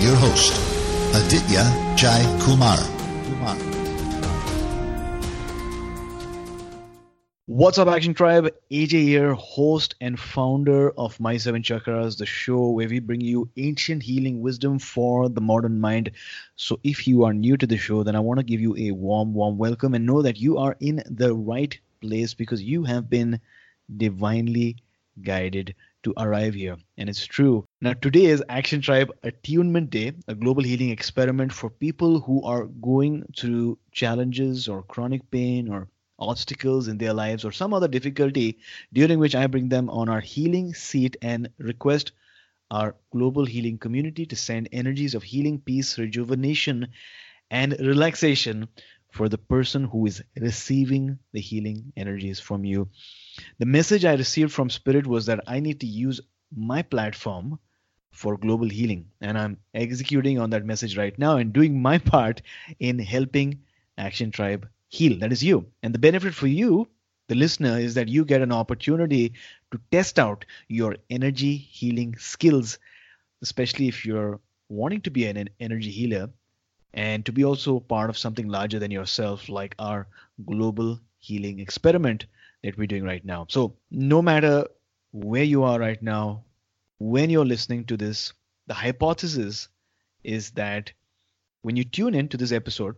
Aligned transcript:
your 0.00 0.16
host, 0.16 0.52
Aditya 1.14 1.94
Jai 1.96 2.22
Kumar. 2.42 2.76
What's 7.46 7.78
up, 7.78 7.88
Action 7.88 8.12
Tribe? 8.12 8.50
AJ 8.70 9.04
here, 9.04 9.32
host 9.32 9.94
and 10.00 10.20
founder 10.20 10.90
of 10.90 11.18
My 11.18 11.38
Seven 11.38 11.62
Chakras, 11.62 12.18
the 12.18 12.26
show 12.26 12.68
where 12.68 12.88
we 12.88 12.98
bring 12.98 13.22
you 13.22 13.48
ancient 13.56 14.02
healing 14.02 14.42
wisdom 14.42 14.78
for 14.78 15.30
the 15.30 15.40
modern 15.40 15.80
mind. 15.80 16.10
So, 16.56 16.78
if 16.84 17.08
you 17.08 17.24
are 17.24 17.32
new 17.32 17.56
to 17.56 17.66
the 17.66 17.78
show, 17.78 18.02
then 18.02 18.14
I 18.14 18.20
want 18.20 18.40
to 18.40 18.44
give 18.44 18.60
you 18.60 18.76
a 18.76 18.90
warm, 18.90 19.32
warm 19.32 19.56
welcome 19.56 19.94
and 19.94 20.04
know 20.04 20.20
that 20.20 20.36
you 20.36 20.58
are 20.58 20.76
in 20.80 21.02
the 21.08 21.34
right 21.34 21.78
place 22.02 22.34
because 22.34 22.62
you 22.62 22.84
have 22.84 23.08
been 23.08 23.40
divinely 23.96 24.76
guided 25.22 25.74
to 26.02 26.12
arrive 26.18 26.52
here. 26.52 26.76
And 26.98 27.08
it's 27.08 27.24
true. 27.24 27.65
Now, 27.82 27.92
today 27.92 28.24
is 28.24 28.42
Action 28.48 28.80
Tribe 28.80 29.12
Attunement 29.22 29.90
Day, 29.90 30.12
a 30.28 30.34
global 30.34 30.62
healing 30.62 30.88
experiment 30.88 31.52
for 31.52 31.68
people 31.68 32.20
who 32.20 32.42
are 32.42 32.64
going 32.64 33.26
through 33.36 33.76
challenges 33.92 34.66
or 34.66 34.82
chronic 34.82 35.30
pain 35.30 35.68
or 35.68 35.86
obstacles 36.18 36.88
in 36.88 36.96
their 36.96 37.12
lives 37.12 37.44
or 37.44 37.52
some 37.52 37.74
other 37.74 37.86
difficulty 37.86 38.60
during 38.94 39.18
which 39.18 39.34
I 39.34 39.46
bring 39.46 39.68
them 39.68 39.90
on 39.90 40.08
our 40.08 40.20
healing 40.20 40.72
seat 40.72 41.18
and 41.20 41.50
request 41.58 42.12
our 42.70 42.94
global 43.12 43.44
healing 43.44 43.76
community 43.76 44.24
to 44.24 44.36
send 44.36 44.70
energies 44.72 45.14
of 45.14 45.22
healing, 45.22 45.60
peace, 45.60 45.98
rejuvenation, 45.98 46.88
and 47.50 47.76
relaxation 47.78 48.68
for 49.12 49.28
the 49.28 49.36
person 49.36 49.84
who 49.84 50.06
is 50.06 50.22
receiving 50.40 51.18
the 51.34 51.42
healing 51.42 51.92
energies 51.94 52.40
from 52.40 52.64
you. 52.64 52.88
The 53.58 53.66
message 53.66 54.06
I 54.06 54.14
received 54.14 54.52
from 54.54 54.70
Spirit 54.70 55.06
was 55.06 55.26
that 55.26 55.44
I 55.46 55.60
need 55.60 55.80
to 55.80 55.86
use 55.86 56.22
my 56.56 56.80
platform 56.80 57.58
for 58.16 58.36
global 58.36 58.68
healing, 58.68 59.10
and 59.20 59.38
I'm 59.38 59.58
executing 59.74 60.38
on 60.38 60.50
that 60.50 60.64
message 60.64 60.96
right 60.96 61.16
now 61.18 61.36
and 61.36 61.52
doing 61.52 61.80
my 61.80 61.98
part 62.12 62.42
in 62.80 62.98
helping 62.98 63.60
Action 63.98 64.30
Tribe 64.30 64.68
heal. 64.88 65.18
That 65.18 65.32
is 65.32 65.42
you. 65.42 65.66
And 65.82 65.94
the 65.94 65.98
benefit 65.98 66.34
for 66.34 66.46
you, 66.46 66.88
the 67.28 67.34
listener, 67.34 67.78
is 67.78 67.94
that 67.94 68.08
you 68.08 68.24
get 68.24 68.42
an 68.42 68.52
opportunity 68.52 69.34
to 69.72 69.80
test 69.90 70.18
out 70.18 70.44
your 70.68 70.96
energy 71.10 71.56
healing 71.56 72.16
skills, 72.18 72.78
especially 73.42 73.88
if 73.88 74.04
you're 74.06 74.40
wanting 74.68 75.02
to 75.02 75.10
be 75.10 75.26
an 75.26 75.48
energy 75.60 75.90
healer 75.90 76.30
and 76.94 77.24
to 77.26 77.32
be 77.32 77.44
also 77.44 77.80
part 77.80 78.10
of 78.10 78.18
something 78.18 78.48
larger 78.48 78.78
than 78.78 78.90
yourself, 78.90 79.48
like 79.48 79.74
our 79.78 80.08
global 80.46 80.98
healing 81.18 81.60
experiment 81.60 82.26
that 82.62 82.78
we're 82.78 82.86
doing 82.86 83.04
right 83.04 83.24
now. 83.24 83.46
So, 83.48 83.76
no 83.90 84.22
matter 84.22 84.66
where 85.12 85.44
you 85.44 85.62
are 85.64 85.78
right 85.78 86.02
now, 86.02 86.44
when 86.98 87.30
you're 87.30 87.44
listening 87.44 87.84
to 87.86 87.96
this, 87.96 88.32
the 88.66 88.74
hypothesis 88.74 89.68
is 90.24 90.50
that 90.52 90.92
when 91.62 91.76
you 91.76 91.84
tune 91.84 92.14
in 92.14 92.28
to 92.28 92.36
this 92.36 92.52
episode, 92.52 92.96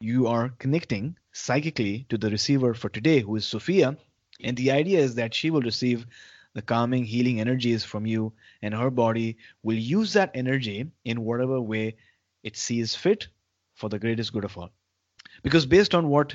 you 0.00 0.26
are 0.26 0.50
connecting 0.58 1.16
psychically 1.32 2.06
to 2.08 2.18
the 2.18 2.30
receiver 2.30 2.74
for 2.74 2.88
today, 2.88 3.20
who 3.20 3.36
is 3.36 3.46
Sophia. 3.46 3.96
And 4.42 4.56
the 4.56 4.70
idea 4.72 5.00
is 5.00 5.14
that 5.16 5.34
she 5.34 5.50
will 5.50 5.62
receive 5.62 6.06
the 6.54 6.62
calming, 6.62 7.04
healing 7.04 7.40
energies 7.40 7.84
from 7.84 8.06
you, 8.06 8.32
and 8.60 8.74
her 8.74 8.90
body 8.90 9.38
will 9.62 9.76
use 9.76 10.12
that 10.12 10.32
energy 10.34 10.90
in 11.04 11.24
whatever 11.24 11.60
way 11.60 11.96
it 12.42 12.56
sees 12.56 12.94
fit 12.94 13.28
for 13.74 13.88
the 13.88 13.98
greatest 13.98 14.32
good 14.32 14.44
of 14.44 14.58
all. 14.58 14.70
Because 15.42 15.66
based 15.66 15.94
on 15.94 16.08
what 16.08 16.34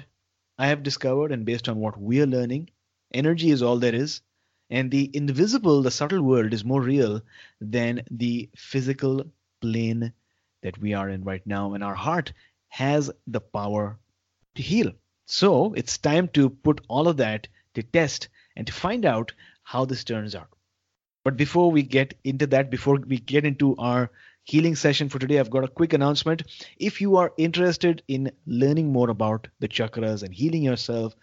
I 0.57 0.67
have 0.67 0.84
discovered 0.84 1.31
and 1.31 1.46
based 1.46 1.69
on 1.69 1.78
what 1.78 2.00
we 2.00 2.22
are 2.22 2.28
learning, 2.28 2.69
energy 3.13 3.51
is 3.51 3.62
all 3.62 3.78
there 3.78 3.94
is. 3.94 4.22
And 4.69 4.91
the 4.91 5.09
invisible, 5.13 5.81
the 5.81 5.91
subtle 5.91 6.22
world 6.22 6.53
is 6.53 6.66
more 6.66 6.81
real 6.81 7.22
than 7.61 8.03
the 8.11 8.50
physical 8.55 9.25
plane 9.61 10.13
that 10.61 10.78
we 10.78 10.94
are 10.94 11.09
in 11.09 11.23
right 11.23 11.45
now. 11.45 11.73
And 11.73 11.83
our 11.83 11.95
heart 11.95 12.33
has 12.69 13.09
the 13.28 13.39
power 13.39 13.97
to 14.55 14.61
heal. 14.61 14.91
So 15.25 15.73
it's 15.73 15.97
time 15.97 16.28
to 16.29 16.50
put 16.50 16.81
all 16.88 17.07
of 17.07 17.17
that 17.17 17.47
to 17.75 17.83
test 17.83 18.29
and 18.55 18.67
to 18.67 18.73
find 18.73 19.05
out 19.05 19.33
how 19.63 19.85
this 19.85 20.03
turns 20.03 20.35
out. 20.35 20.50
But 21.23 21.38
before 21.38 21.72
we 21.72 21.84
get 21.84 22.13
into 22.23 22.47
that, 22.47 22.69
before 22.69 22.97
we 23.05 23.17
get 23.17 23.45
into 23.45 23.75
our 23.78 24.09
healing 24.44 24.75
session 24.75 25.09
for 25.09 25.19
today, 25.19 25.39
I've 25.39 25.49
got 25.49 25.66
a 25.66 25.69
quick 25.69 25.94
announcement. 25.94 26.44
If 26.78 27.01
you 27.01 27.17
are 27.17 27.34
interested 27.38 28.01
in 28.07 28.31
learning 28.45 28.94
more 28.94 29.09
about 29.09 29.47
the 29.59 29.67
chakras 29.67 30.23
and 30.23 30.34
healing 30.34 30.63
yourself, 30.63 31.16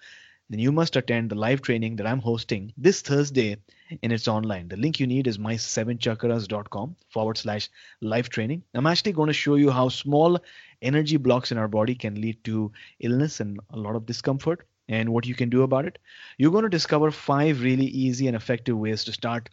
then 0.50 0.60
you 0.60 0.72
must 0.72 0.96
attend 0.96 1.30
the 1.30 1.34
live 1.34 1.62
training 1.62 1.96
that 1.96 2.06
I'm 2.06 2.20
hosting 2.20 2.72
this 2.76 3.00
Thursday 3.00 3.56
and 4.02 4.12
it's 4.12 4.28
online. 4.28 4.68
The 4.68 4.76
link 4.76 5.00
you 5.00 5.06
need 5.06 5.26
is 5.26 5.38
my7chakras.com 5.38 6.96
forward 7.08 7.38
slash 7.38 7.70
live 8.00 8.28
training. 8.28 8.62
I'm 8.74 8.86
actually 8.86 9.12
going 9.12 9.28
to 9.28 9.32
show 9.32 9.54
you 9.54 9.70
how 9.70 9.88
small 9.88 10.38
energy 10.82 11.16
blocks 11.16 11.50
in 11.50 11.58
our 11.58 11.68
body 11.68 11.94
can 11.94 12.20
lead 12.20 12.44
to 12.44 12.72
illness 13.00 13.40
and 13.40 13.58
a 13.70 13.78
lot 13.78 13.96
of 13.96 14.06
discomfort 14.06 14.66
and 14.88 15.08
what 15.08 15.26
you 15.26 15.34
can 15.34 15.48
do 15.48 15.62
about 15.62 15.86
it. 15.86 15.98
You're 16.36 16.52
going 16.52 16.64
to 16.64 16.68
discover 16.68 17.10
five 17.10 17.62
really 17.62 17.86
easy 17.86 18.26
and 18.26 18.36
effective 18.36 18.76
ways 18.76 19.04
to 19.04 19.12
start 19.12 19.48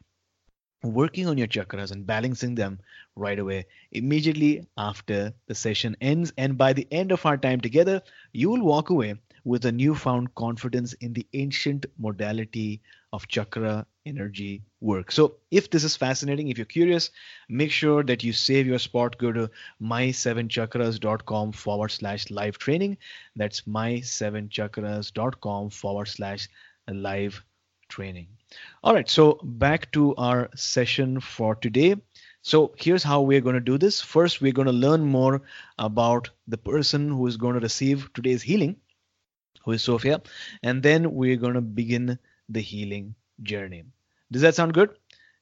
working 0.83 1.27
on 1.27 1.37
your 1.37 1.47
chakras 1.47 1.91
and 1.91 2.07
balancing 2.07 2.55
them 2.55 2.79
right 3.15 3.37
away 3.37 3.65
immediately 3.91 4.65
after 4.77 5.33
the 5.47 5.55
session 5.55 5.95
ends 6.01 6.33
and 6.37 6.57
by 6.57 6.73
the 6.73 6.87
end 6.91 7.11
of 7.11 7.25
our 7.25 7.37
time 7.37 7.61
together 7.61 8.01
you 8.31 8.49
will 8.49 8.63
walk 8.63 8.89
away 8.89 9.13
with 9.43 9.65
a 9.65 9.71
newfound 9.71 10.35
confidence 10.35 10.93
in 10.93 11.13
the 11.13 11.25
ancient 11.33 11.87
modality 11.97 12.81
of 13.13 13.27
chakra 13.27 13.85
energy 14.05 14.61
work. 14.79 15.11
So, 15.11 15.35
if 15.51 15.69
this 15.69 15.83
is 15.83 15.97
fascinating, 15.97 16.47
if 16.49 16.57
you're 16.57 16.65
curious, 16.65 17.11
make 17.49 17.71
sure 17.71 18.03
that 18.03 18.23
you 18.23 18.33
save 18.33 18.65
your 18.67 18.79
spot. 18.79 19.17
Go 19.17 19.31
to 19.31 19.49
my7chakras.com 19.81 21.51
forward 21.51 21.89
slash 21.89 22.31
live 22.31 22.57
training. 22.57 22.97
That's 23.35 23.61
my7chakras.com 23.61 25.69
forward 25.69 26.07
slash 26.07 26.49
live 26.87 27.43
training. 27.89 28.27
All 28.83 28.93
right, 28.93 29.09
so 29.09 29.39
back 29.43 29.91
to 29.93 30.15
our 30.15 30.49
session 30.55 31.19
for 31.19 31.55
today. 31.55 31.95
So 32.43 32.73
here's 32.77 33.03
how 33.03 33.21
we're 33.21 33.41
going 33.41 33.55
to 33.55 33.61
do 33.61 33.77
this. 33.77 34.01
First, 34.01 34.41
we're 34.41 34.51
going 34.51 34.65
to 34.65 34.71
learn 34.71 35.01
more 35.01 35.43
about 35.77 36.31
the 36.47 36.57
person 36.57 37.09
who 37.09 37.27
is 37.27 37.37
going 37.37 37.53
to 37.53 37.59
receive 37.59 38.11
today's 38.13 38.41
healing 38.41 38.77
who 39.63 39.71
is 39.71 39.83
Sophia, 39.83 40.21
and 40.63 40.81
then 40.81 41.13
we're 41.13 41.37
going 41.37 41.53
to 41.53 41.61
begin 41.61 42.17
the 42.49 42.61
healing 42.61 43.15
journey. 43.43 43.83
Does 44.31 44.41
that 44.41 44.55
sound 44.55 44.73
good? 44.73 44.89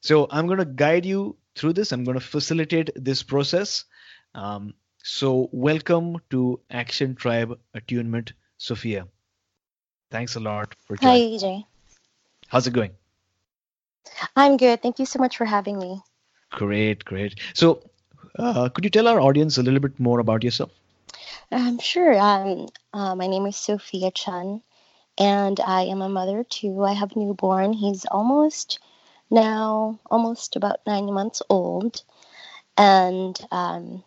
So 0.02 0.28
I'm 0.32 0.48
going 0.48 0.60
to 0.60 0.66
guide 0.66 1.06
you 1.06 1.36
through 1.56 1.74
this. 1.74 1.92
I'm 1.92 2.04
going 2.04 2.20
to 2.20 2.26
facilitate 2.26 2.90
this 2.96 3.24
process. 3.24 3.86
Um, 4.34 4.74
so 5.04 5.50
welcome 5.52 6.18
to 6.30 6.60
Action 6.70 7.16
Tribe 7.16 7.58
Attunement, 7.74 8.34
Sophia. 8.58 9.08
Thanks 10.12 10.36
a 10.36 10.40
lot 10.40 10.76
for 10.86 10.98
joining. 10.98 11.40
Hi, 11.40 11.46
AJ. 11.46 11.66
How's 12.48 12.68
it 12.68 12.74
going? 12.74 12.92
I'm 14.36 14.58
good. 14.58 14.82
Thank 14.82 15.00
you 15.00 15.06
so 15.06 15.20
much 15.20 15.38
for 15.38 15.46
having 15.46 15.78
me. 15.78 16.02
Great, 16.52 17.06
great. 17.06 17.40
So, 17.54 17.84
uh, 18.38 18.70
could 18.70 18.84
you 18.84 18.90
tell 18.90 19.08
our 19.08 19.22
audience 19.22 19.58
a 19.58 19.64
little 19.64 19.80
bit 19.80 20.00
more 20.00 20.20
about 20.20 20.44
yourself? 20.44 20.72
Um, 21.52 21.80
sure. 21.80 22.18
Um, 22.20 22.68
uh, 22.94 23.16
my 23.16 23.28
name 23.28 23.46
is 23.46 23.58
Sophia 23.58 24.12
Chun, 24.12 24.62
and 25.18 25.60
I 25.60 25.84
am 25.84 26.02
a 26.02 26.10
mother 26.10 26.44
too. 26.44 26.84
I 26.84 26.94
have 26.94 27.16
newborn. 27.16 27.74
He's 27.74 28.06
almost 28.06 28.80
now, 29.32 30.00
almost 30.12 30.56
about 30.56 30.86
nine 30.86 31.12
months 31.14 31.42
old. 31.50 32.04
And 32.78 33.40
um, 33.52 34.04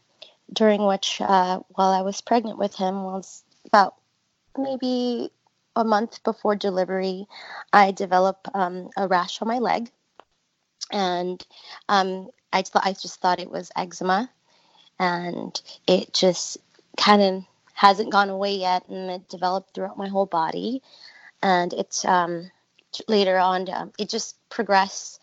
during 0.53 0.87
which, 0.87 1.21
uh, 1.21 1.61
while 1.71 1.93
I 1.93 2.03
was 2.03 2.21
pregnant 2.21 2.59
with 2.59 2.77
him, 2.77 3.05
was 3.05 3.45
about 3.67 3.97
maybe 4.57 5.31
a 5.77 5.85
month 5.85 6.23
before 6.25 6.57
delivery, 6.57 7.27
I 7.73 7.93
developed 7.93 8.49
um, 8.55 8.91
a 8.97 9.09
rash 9.09 9.43
on 9.43 9.49
my 9.49 9.59
leg, 9.59 9.91
and 10.93 11.45
um, 11.89 12.29
I 12.53 12.63
th- 12.63 12.85
I 12.85 12.93
just 12.93 13.21
thought 13.21 13.41
it 13.41 13.51
was 13.51 13.73
eczema, 13.77 14.31
and 14.99 15.61
it 15.87 16.13
just 16.15 16.59
kind 16.97 17.23
of 17.23 17.45
hasn't 17.75 18.11
gone 18.11 18.31
away 18.31 18.57
yet, 18.57 18.89
and 18.89 19.11
it 19.11 19.29
developed 19.29 19.75
throughout 19.75 19.99
my 19.99 20.09
whole 20.09 20.27
body. 20.27 20.83
And 21.43 21.73
it's 21.73 22.05
um, 22.05 22.51
later 23.09 23.39
on, 23.39 23.69
um, 23.71 23.93
it 23.99 24.09
just 24.09 24.37
progressed 24.51 25.21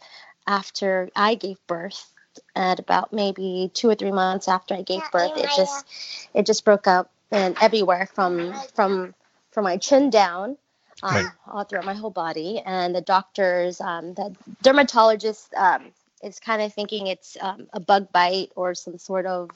after 0.48 1.10
I 1.16 1.36
gave 1.36 1.58
birth. 1.68 2.12
at 2.56 2.80
about 2.80 3.12
maybe 3.12 3.72
two 3.74 3.90
or 3.90 3.96
three 3.96 4.12
months 4.12 4.48
after 4.48 4.74
I 4.74 4.82
gave 4.82 5.02
birth. 5.12 5.32
It 5.36 5.50
just 5.56 5.86
it 6.34 6.46
just 6.46 6.64
broke 6.66 6.88
out 6.88 7.10
and 7.32 7.56
everywhere 7.62 8.08
from 8.14 8.54
from 8.74 9.14
from 9.52 9.64
my 9.64 9.78
chin 9.78 10.10
down. 10.10 10.58
Um, 11.02 11.16
right. 11.16 11.26
all 11.48 11.64
throughout 11.64 11.86
my 11.86 11.94
whole 11.94 12.10
body, 12.10 12.62
and 12.66 12.94
the 12.94 13.00
doctors, 13.02 13.80
um, 13.80 14.14
the 14.16 14.36
dermatologist 14.62 15.54
um, 15.54 15.92
is 16.24 16.40
kind 16.40 16.62
of 16.62 16.74
thinking 16.74 17.08
it's 17.08 17.38
um, 17.42 17.68
a 17.74 17.80
bug 17.80 18.12
bite 18.12 18.52
or 18.56 18.76
some 18.76 18.98
sort 18.98 19.26
of 19.26 19.50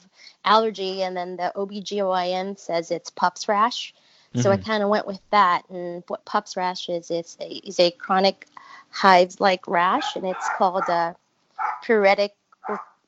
allergy, 0.44 1.02
and 1.02 1.16
then 1.16 1.36
the 1.36 1.52
OBGYN 1.54 2.58
says 2.58 2.90
it's 2.90 3.10
PUPPP 3.10 3.48
rash. 3.48 3.94
Mm-hmm. 3.94 4.40
So 4.40 4.50
I 4.50 4.56
mm-hmm. 4.56 4.64
kind 4.64 4.82
of 4.82 4.88
went 4.88 5.06
with 5.06 5.20
that. 5.30 5.62
And 5.68 6.02
what 6.08 6.24
PUPPP 6.24 6.56
rash 6.56 6.88
is, 6.88 7.10
is 7.10 7.36
a, 7.40 7.46
is 7.46 7.80
a 7.80 7.90
chronic 7.90 8.46
hives 8.90 9.40
like 9.40 9.66
rash, 9.68 10.16
and 10.16 10.26
it's 10.26 10.48
called 10.56 10.84
a 10.88 11.16
pruritic 11.84 12.30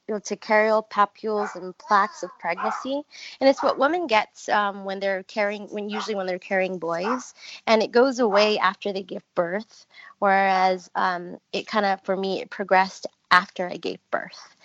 urticarial 0.08 0.88
papules 0.88 1.54
and 1.56 1.76
plaques 1.78 2.22
of 2.22 2.30
pregnancy 2.38 3.02
and 3.40 3.48
it's 3.48 3.62
what 3.62 3.78
women 3.78 4.06
get 4.06 4.28
um, 4.52 4.84
when 4.84 5.00
they're 5.00 5.24
carrying 5.24 5.66
when 5.68 5.90
usually 5.90 6.14
when 6.14 6.26
they're 6.26 6.38
carrying 6.38 6.78
boys 6.78 7.34
and 7.66 7.82
it 7.82 7.90
goes 7.90 8.20
away 8.20 8.58
after 8.58 8.92
they 8.92 9.02
give 9.02 9.22
birth 9.34 9.86
whereas 10.20 10.88
um, 10.94 11.38
it 11.52 11.66
kind 11.66 11.84
of 11.84 12.00
for 12.02 12.16
me 12.16 12.40
it 12.40 12.50
progressed 12.50 13.06
after 13.36 13.68
i 13.68 13.76
gave 13.76 13.98
birth 14.10 14.56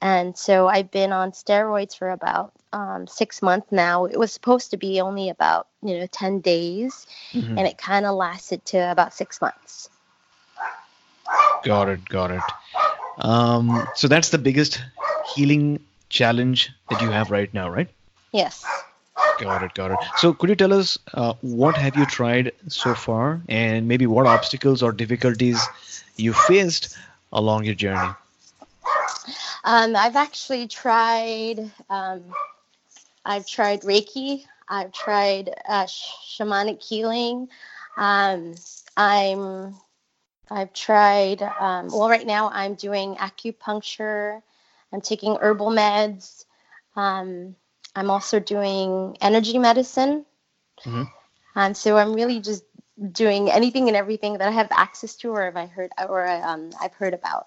and 0.00 0.36
so 0.36 0.68
i've 0.68 0.90
been 0.90 1.12
on 1.12 1.32
steroids 1.32 1.96
for 1.96 2.10
about 2.10 2.52
um, 2.72 3.06
six 3.06 3.42
months 3.42 3.72
now 3.72 4.04
it 4.04 4.18
was 4.18 4.32
supposed 4.32 4.70
to 4.70 4.76
be 4.76 5.00
only 5.00 5.28
about 5.28 5.66
you 5.82 5.98
know 5.98 6.06
10 6.06 6.40
days 6.40 7.06
mm-hmm. 7.32 7.58
and 7.58 7.66
it 7.66 7.76
kind 7.78 8.06
of 8.06 8.14
lasted 8.14 8.64
to 8.64 8.78
about 8.90 9.12
six 9.12 9.40
months 9.40 9.90
got 11.64 11.88
it 11.88 12.04
got 12.08 12.30
it 12.30 12.42
um, 13.20 13.86
so 13.94 14.08
that's 14.08 14.30
the 14.30 14.38
biggest 14.38 14.82
healing 15.34 15.80
challenge 16.08 16.70
that 16.88 17.00
you 17.00 17.10
have 17.10 17.30
right 17.30 17.52
now, 17.52 17.68
right? 17.70 17.88
Yes. 18.32 18.64
Got 19.38 19.62
it, 19.62 19.74
got 19.74 19.90
it. 19.90 19.98
So 20.16 20.32
could 20.32 20.50
you 20.50 20.56
tell 20.56 20.72
us 20.72 20.98
uh, 21.14 21.34
what 21.40 21.76
have 21.76 21.96
you 21.96 22.06
tried 22.06 22.52
so 22.68 22.94
far, 22.94 23.40
and 23.48 23.88
maybe 23.88 24.06
what 24.06 24.26
obstacles 24.26 24.82
or 24.82 24.92
difficulties 24.92 25.60
you 26.16 26.32
faced 26.32 26.96
along 27.32 27.64
your 27.64 27.74
journey? 27.74 28.10
Um, 29.64 29.94
I've 29.96 30.16
actually 30.16 30.68
tried. 30.68 31.70
Um, 31.88 32.24
I've 33.24 33.46
tried 33.46 33.82
Reiki. 33.82 34.44
I've 34.68 34.92
tried 34.92 35.50
uh, 35.68 35.84
shamanic 35.84 36.82
healing. 36.82 37.48
Um, 37.96 38.54
I'm 38.96 39.74
I've 40.50 40.72
tried, 40.72 41.42
um, 41.42 41.88
well, 41.88 42.08
right 42.08 42.26
now 42.26 42.50
I'm 42.52 42.74
doing 42.74 43.14
acupuncture, 43.14 44.42
I'm 44.92 45.00
taking 45.00 45.36
herbal 45.36 45.68
meds. 45.70 46.44
Um, 46.96 47.54
I'm 47.94 48.10
also 48.10 48.40
doing 48.40 49.16
energy 49.20 49.58
medicine. 49.58 50.26
Mm-hmm. 50.84 51.04
And 51.54 51.76
so 51.76 51.96
I'm 51.96 52.14
really 52.14 52.40
just 52.40 52.64
doing 53.12 53.50
anything 53.50 53.88
and 53.88 53.96
everything 53.96 54.38
that 54.38 54.48
I 54.48 54.50
have 54.50 54.68
access 54.70 55.14
to 55.16 55.30
or 55.30 55.44
have 55.44 55.56
I 55.56 55.66
heard 55.66 55.90
or 56.08 56.26
um, 56.26 56.70
I've 56.80 56.94
heard 56.94 57.14
about. 57.14 57.46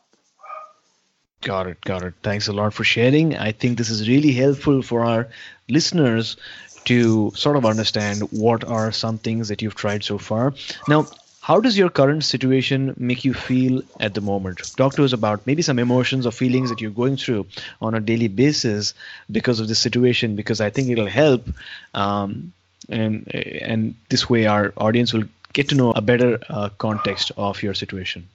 Got 1.41 1.67
it, 1.67 1.81
got 1.81 2.03
it. 2.03 2.13
Thanks 2.23 2.47
a 2.47 2.53
lot 2.53 2.73
for 2.73 2.83
sharing. 2.83 3.37
I 3.37 3.51
think 3.51 3.77
this 3.77 3.89
is 3.89 4.07
really 4.07 4.31
helpful 4.31 4.81
for 4.81 5.01
our 5.01 5.27
listeners 5.67 6.37
to 6.85 7.31
sort 7.35 7.57
of 7.57 7.65
understand 7.65 8.21
what 8.31 8.63
are 8.63 8.91
some 8.91 9.17
things 9.17 9.49
that 9.49 9.61
you've 9.61 9.75
tried 9.75 10.03
so 10.03 10.17
far. 10.17 10.53
Now, 10.87 11.07
how 11.41 11.59
does 11.59 11.77
your 11.77 11.89
current 11.89 12.23
situation 12.23 12.93
make 12.97 13.25
you 13.25 13.33
feel 13.33 13.81
at 13.99 14.13
the 14.13 14.21
moment? 14.21 14.61
Talk 14.77 14.95
to 14.95 15.03
us 15.03 15.11
about 15.11 15.45
maybe 15.45 15.61
some 15.61 15.77
emotions 15.77 16.25
or 16.25 16.31
feelings 16.31 16.69
that 16.69 16.79
you're 16.79 16.91
going 16.91 17.17
through 17.17 17.47
on 17.81 17.93
a 17.95 17.99
daily 17.99 18.29
basis 18.29 18.93
because 19.29 19.59
of 19.59 19.67
this 19.67 19.79
situation, 19.79 20.37
because 20.37 20.61
I 20.61 20.69
think 20.69 20.89
it'll 20.89 21.05
help. 21.05 21.49
Um, 21.93 22.53
and, 22.87 23.27
and 23.33 23.95
this 24.07 24.29
way, 24.29 24.45
our 24.45 24.73
audience 24.77 25.11
will 25.11 25.25
get 25.53 25.69
to 25.69 25.75
know 25.75 25.91
a 25.91 26.01
better 26.01 26.39
uh, 26.49 26.69
context 26.77 27.31
of 27.37 27.63
your 27.63 27.73
situation. 27.73 28.27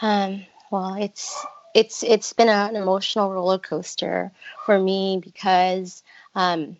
Um, 0.00 0.44
well, 0.70 0.94
it's 0.94 1.44
it's 1.74 2.02
it's 2.02 2.32
been 2.32 2.48
an 2.48 2.76
emotional 2.76 3.30
roller 3.30 3.58
coaster 3.58 4.32
for 4.64 4.78
me 4.78 5.20
because 5.22 6.02
um, 6.34 6.76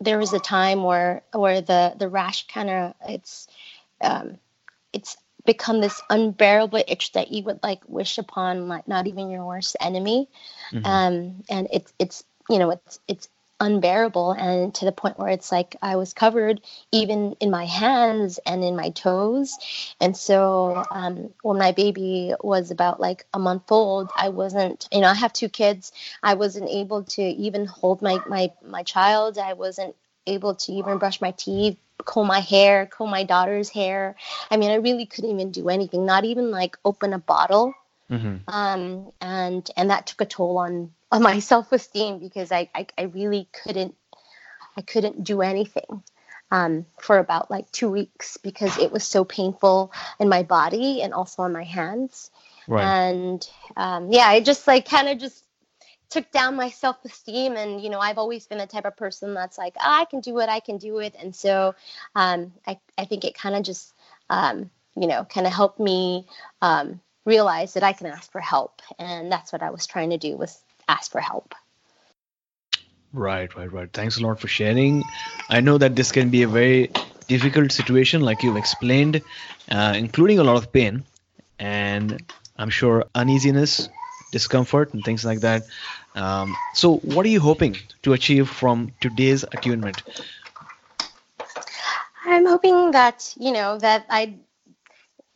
there 0.00 0.18
was 0.18 0.32
a 0.32 0.38
time 0.38 0.82
where 0.82 1.22
where 1.32 1.60
the 1.60 1.94
the 1.98 2.08
rash 2.08 2.46
kind 2.48 2.70
of 2.70 2.94
it's 3.08 3.48
um, 4.00 4.38
it's 4.92 5.16
become 5.44 5.80
this 5.80 6.02
unbearable 6.10 6.82
itch 6.86 7.12
that 7.12 7.30
you 7.32 7.42
would 7.44 7.60
like 7.62 7.80
wish 7.86 8.18
upon 8.18 8.68
like 8.68 8.86
not 8.86 9.06
even 9.06 9.30
your 9.30 9.44
worst 9.44 9.76
enemy 9.80 10.28
mm-hmm. 10.72 10.84
um, 10.84 11.42
and 11.48 11.68
it's 11.72 11.92
it's 11.98 12.24
you 12.50 12.58
know 12.58 12.70
it's 12.70 13.00
it's 13.08 13.28
unbearable 13.60 14.32
and 14.32 14.74
to 14.74 14.84
the 14.84 14.92
point 14.92 15.18
where 15.18 15.30
it's 15.30 15.50
like 15.50 15.76
I 15.82 15.96
was 15.96 16.12
covered 16.12 16.60
even 16.92 17.36
in 17.40 17.50
my 17.50 17.64
hands 17.64 18.38
and 18.46 18.62
in 18.62 18.76
my 18.76 18.90
toes. 18.90 19.58
And 20.00 20.16
so 20.16 20.84
um, 20.90 21.30
when 21.42 21.58
my 21.58 21.72
baby 21.72 22.34
was 22.40 22.70
about 22.70 23.00
like 23.00 23.26
a 23.34 23.38
month 23.38 23.70
old, 23.70 24.10
I 24.16 24.28
wasn't, 24.28 24.88
you 24.92 25.00
know, 25.00 25.08
I 25.08 25.14
have 25.14 25.32
two 25.32 25.48
kids. 25.48 25.92
I 26.22 26.34
wasn't 26.34 26.68
able 26.70 27.04
to 27.04 27.22
even 27.22 27.66
hold 27.66 28.02
my 28.02 28.20
my 28.28 28.52
my 28.64 28.82
child. 28.82 29.38
I 29.38 29.54
wasn't 29.54 29.94
able 30.26 30.54
to 30.54 30.72
even 30.72 30.98
brush 30.98 31.20
my 31.20 31.32
teeth, 31.32 31.78
comb 32.04 32.26
my 32.28 32.40
hair, 32.40 32.86
comb 32.86 33.10
my 33.10 33.24
daughter's 33.24 33.70
hair. 33.70 34.14
I 34.50 34.56
mean, 34.56 34.70
I 34.70 34.76
really 34.76 35.06
couldn't 35.06 35.30
even 35.30 35.50
do 35.50 35.68
anything, 35.68 36.04
not 36.06 36.24
even 36.24 36.50
like 36.50 36.76
open 36.84 37.12
a 37.12 37.18
bottle. 37.18 37.74
Mm-hmm. 38.10 38.36
Um, 38.48 39.12
and 39.20 39.68
and 39.76 39.90
that 39.90 40.06
took 40.06 40.20
a 40.20 40.26
toll 40.26 40.58
on 40.58 40.92
on 41.12 41.22
my 41.22 41.38
self 41.52 41.72
esteem 41.72 42.18
because 42.18 42.52
I, 42.52 42.70
I, 42.74 42.86
I 42.96 43.02
really 43.02 43.48
couldn't 43.52 43.94
I 44.76 44.82
couldn't 44.82 45.24
do 45.24 45.42
anything 45.42 46.02
um, 46.50 46.86
for 47.00 47.18
about 47.18 47.50
like 47.50 47.70
two 47.72 47.90
weeks 47.90 48.36
because 48.36 48.78
it 48.78 48.92
was 48.92 49.04
so 49.04 49.24
painful 49.24 49.92
in 50.18 50.28
my 50.28 50.42
body 50.42 51.02
and 51.02 51.12
also 51.12 51.42
on 51.42 51.52
my 51.52 51.64
hands. 51.64 52.30
Right. 52.66 52.84
And 52.84 53.48
um, 53.76 54.12
yeah, 54.12 54.28
I 54.28 54.40
just 54.40 54.66
like 54.66 54.88
kind 54.88 55.08
of 55.08 55.18
just 55.18 55.44
took 56.10 56.30
down 56.30 56.56
my 56.56 56.70
self-esteem 56.70 57.54
and 57.56 57.82
you 57.82 57.90
know 57.90 57.98
i've 57.98 58.16
always 58.16 58.46
been 58.46 58.56
the 58.56 58.66
type 58.66 58.86
of 58.86 58.96
person 58.96 59.34
that's 59.34 59.58
like 59.58 59.74
oh, 59.76 59.82
i 59.84 60.06
can 60.06 60.20
do 60.20 60.32
what 60.32 60.48
i 60.48 60.58
can 60.58 60.78
do 60.78 60.98
it 61.00 61.14
and 61.20 61.36
so 61.36 61.74
um, 62.14 62.52
I, 62.66 62.78
I 62.96 63.04
think 63.04 63.24
it 63.24 63.36
kind 63.36 63.54
of 63.54 63.62
just 63.62 63.92
um, 64.30 64.70
you 64.96 65.06
know 65.06 65.24
kind 65.24 65.46
of 65.46 65.52
helped 65.52 65.78
me 65.78 66.26
um, 66.62 67.00
realize 67.32 67.74
that 67.74 67.82
i 67.90 67.92
can 67.92 68.06
ask 68.06 68.30
for 68.32 68.40
help 68.40 68.82
and 68.98 69.30
that's 69.32 69.52
what 69.52 69.62
i 69.62 69.70
was 69.76 69.86
trying 69.86 70.10
to 70.10 70.18
do 70.18 70.36
was 70.36 70.58
ask 70.88 71.12
for 71.12 71.20
help 71.20 71.54
right 73.12 73.54
right 73.56 73.72
right 73.72 73.92
thanks 73.92 74.18
a 74.18 74.22
lot 74.26 74.40
for 74.40 74.48
sharing 74.48 75.04
i 75.50 75.60
know 75.60 75.76
that 75.78 75.94
this 76.00 76.12
can 76.12 76.30
be 76.30 76.42
a 76.42 76.48
very 76.48 76.90
difficult 77.34 77.72
situation 77.72 78.22
like 78.30 78.42
you've 78.42 78.56
explained 78.64 79.22
uh, 79.70 79.94
including 79.96 80.38
a 80.38 80.44
lot 80.50 80.56
of 80.56 80.72
pain 80.72 81.04
and 81.58 82.22
i'm 82.56 82.70
sure 82.70 83.04
uneasiness 83.14 83.88
discomfort 84.30 84.94
and 84.94 85.04
things 85.04 85.24
like 85.24 85.40
that. 85.40 85.66
Um, 86.14 86.54
so, 86.72 86.96
what 86.98 87.24
are 87.26 87.28
you 87.28 87.40
hoping 87.40 87.76
to 88.02 88.12
achieve 88.12 88.48
from 88.48 88.92
today's 89.00 89.44
attunement? 89.44 90.02
I'm 92.24 92.46
hoping 92.46 92.90
that 92.92 93.34
you 93.38 93.52
know 93.52 93.78
that 93.78 94.06
I 94.10 94.34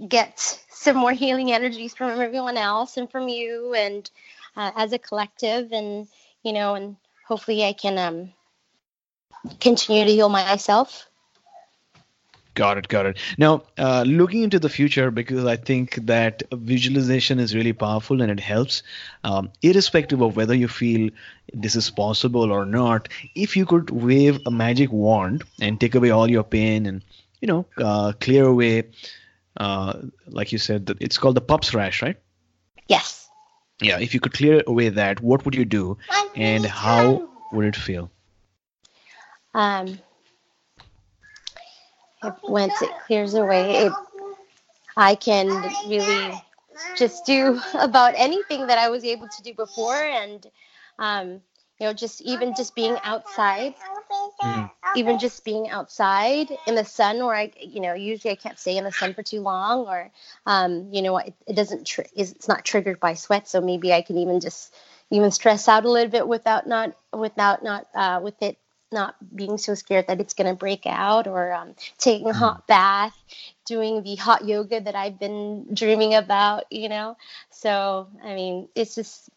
get 0.09 0.62
some 0.83 0.97
more 0.97 1.13
healing 1.13 1.53
energies 1.53 1.95
from 1.95 2.21
everyone 2.21 2.57
else 2.57 2.97
and 2.97 3.11
from 3.11 3.29
you 3.29 3.75
and 3.75 4.11
uh, 4.57 4.71
as 4.77 4.93
a 4.93 4.99
collective, 4.99 5.73
and 5.73 6.07
you 6.43 6.53
know, 6.53 6.75
and 6.75 6.97
hopefully 7.27 7.65
I 7.65 7.73
can 7.73 7.99
um, 7.99 8.33
continue 9.61 10.05
to 10.05 10.11
heal 10.11 10.29
myself 10.29 11.09
Got 12.55 12.77
it, 12.77 12.89
got 12.89 13.07
it. 13.07 13.19
Now, 13.39 13.63
uh, 13.79 14.05
looking 14.07 14.43
into 14.43 14.59
the 14.59 14.69
future, 14.69 15.11
because 15.11 15.47
I 15.47 15.57
think 15.57 15.95
that 16.07 16.43
visualization 16.53 17.39
is 17.39 17.55
really 17.55 17.73
powerful 17.73 18.21
and 18.21 18.31
it 18.31 18.41
helps, 18.41 18.83
um, 19.25 19.51
irrespective 19.63 20.21
of 20.21 20.37
whether 20.37 20.55
you 20.55 20.69
feel 20.69 21.09
this 21.55 21.77
is 21.77 21.89
possible 21.91 22.53
or 22.53 22.67
not. 22.67 23.09
If 23.35 23.57
you 23.57 23.65
could 23.65 23.89
wave 23.89 24.39
a 24.45 24.51
magic 24.51 24.93
wand 24.93 25.45
and 25.63 25.81
take 25.81 25.95
away 25.95 26.11
all 26.11 26.31
your 26.31 26.45
pain 26.45 26.85
and, 26.85 27.03
you 27.41 27.49
know, 27.49 27.65
uh, 27.79 28.13
clear 28.21 28.45
away, 28.45 28.85
uh, 29.57 29.99
like 30.27 30.53
you 30.53 30.59
said, 30.59 30.91
it's 31.01 31.19
called 31.19 31.37
the 31.37 31.41
PUPPP 31.43 31.75
rash, 31.75 32.03
right? 32.03 32.17
Yes. 32.89 33.29
Yeah, 33.81 33.99
if 33.99 34.15
you 34.15 34.21
could 34.21 34.33
clear 34.33 34.63
away 34.67 34.89
that, 34.91 35.21
what 35.21 35.45
would 35.45 35.55
you 35.55 35.65
do 35.65 35.99
and 36.37 36.65
how 36.65 37.29
would 37.51 37.65
it 37.65 37.77
feel? 37.77 38.11
Um, 39.55 39.99
once 42.43 42.81
it 42.81 42.91
clears 43.07 43.35
away, 43.35 43.87
it, 43.87 43.93
I 44.97 45.15
can 45.15 45.49
really 45.87 46.33
just 46.97 47.27
do 47.27 47.61
about 47.75 48.15
anything 48.17 48.67
that 48.69 48.79
I 48.79 48.89
was 48.89 49.05
able 49.05 49.29
to 49.29 49.43
do 49.43 49.53
before, 49.55 49.97
and 49.97 50.47
um, 50.99 51.29
you 51.79 51.87
know, 51.87 51.93
just 51.93 52.21
even 52.23 52.55
just 52.55 52.75
being 52.75 52.97
outside, 53.03 53.75
mm. 54.43 54.71
Even 54.97 55.19
just 55.19 55.45
being 55.45 55.71
outside 55.71 56.49
in 56.67 56.75
the 56.75 56.85
sun 56.85 57.19
where 57.25 57.35
I, 57.35 57.53
you 57.61 57.81
know, 57.81 57.95
usually 57.95 58.33
I 58.33 58.37
can't 58.37 58.59
stay 58.59 58.77
in 58.77 58.85
the 58.85 58.93
sun 58.93 59.15
for 59.15 59.23
too 59.23 59.41
long 59.41 59.87
or, 59.87 60.11
um, 60.47 60.89
you 60.93 61.03
know, 61.03 61.17
it, 61.19 61.35
it 61.47 61.55
doesn't, 61.55 61.87
tr- 61.87 62.03
it's 62.15 62.49
not 62.49 62.65
triggered 62.65 63.01
by 63.01 63.15
sweat. 63.15 63.49
So 63.49 63.61
maybe 63.61 63.93
I 63.93 64.03
can 64.03 64.19
even 64.19 64.41
just 64.41 64.75
even 65.11 65.31
stress 65.31 65.69
out 65.69 65.85
a 65.85 65.91
little 65.91 66.11
bit 66.11 66.27
without 66.27 66.67
not, 66.67 66.97
without 67.13 67.63
not, 67.63 67.87
uh, 67.95 68.21
with 68.23 68.41
it 68.43 68.57
not 68.91 69.15
being 69.35 69.59
so 69.59 69.75
scared 69.75 70.07
that 70.09 70.21
it's 70.21 70.35
going 70.35 70.49
to 70.49 70.55
break 70.55 70.87
out 70.87 71.27
or 71.27 71.53
um, 71.53 71.75
taking 71.99 72.29
a 72.29 72.35
hot 72.35 72.63
mm. 72.63 72.67
bath, 72.67 73.17
doing 73.65 74.03
the 74.03 74.17
hot 74.17 74.45
yoga 74.45 74.81
that 74.81 74.95
I've 74.95 75.19
been 75.19 75.67
dreaming 75.73 76.15
about, 76.15 76.65
you 76.71 76.89
know? 76.89 77.17
So, 77.51 78.09
I 78.23 78.35
mean, 78.35 78.69
it's 78.75 78.95
just, 78.95 79.31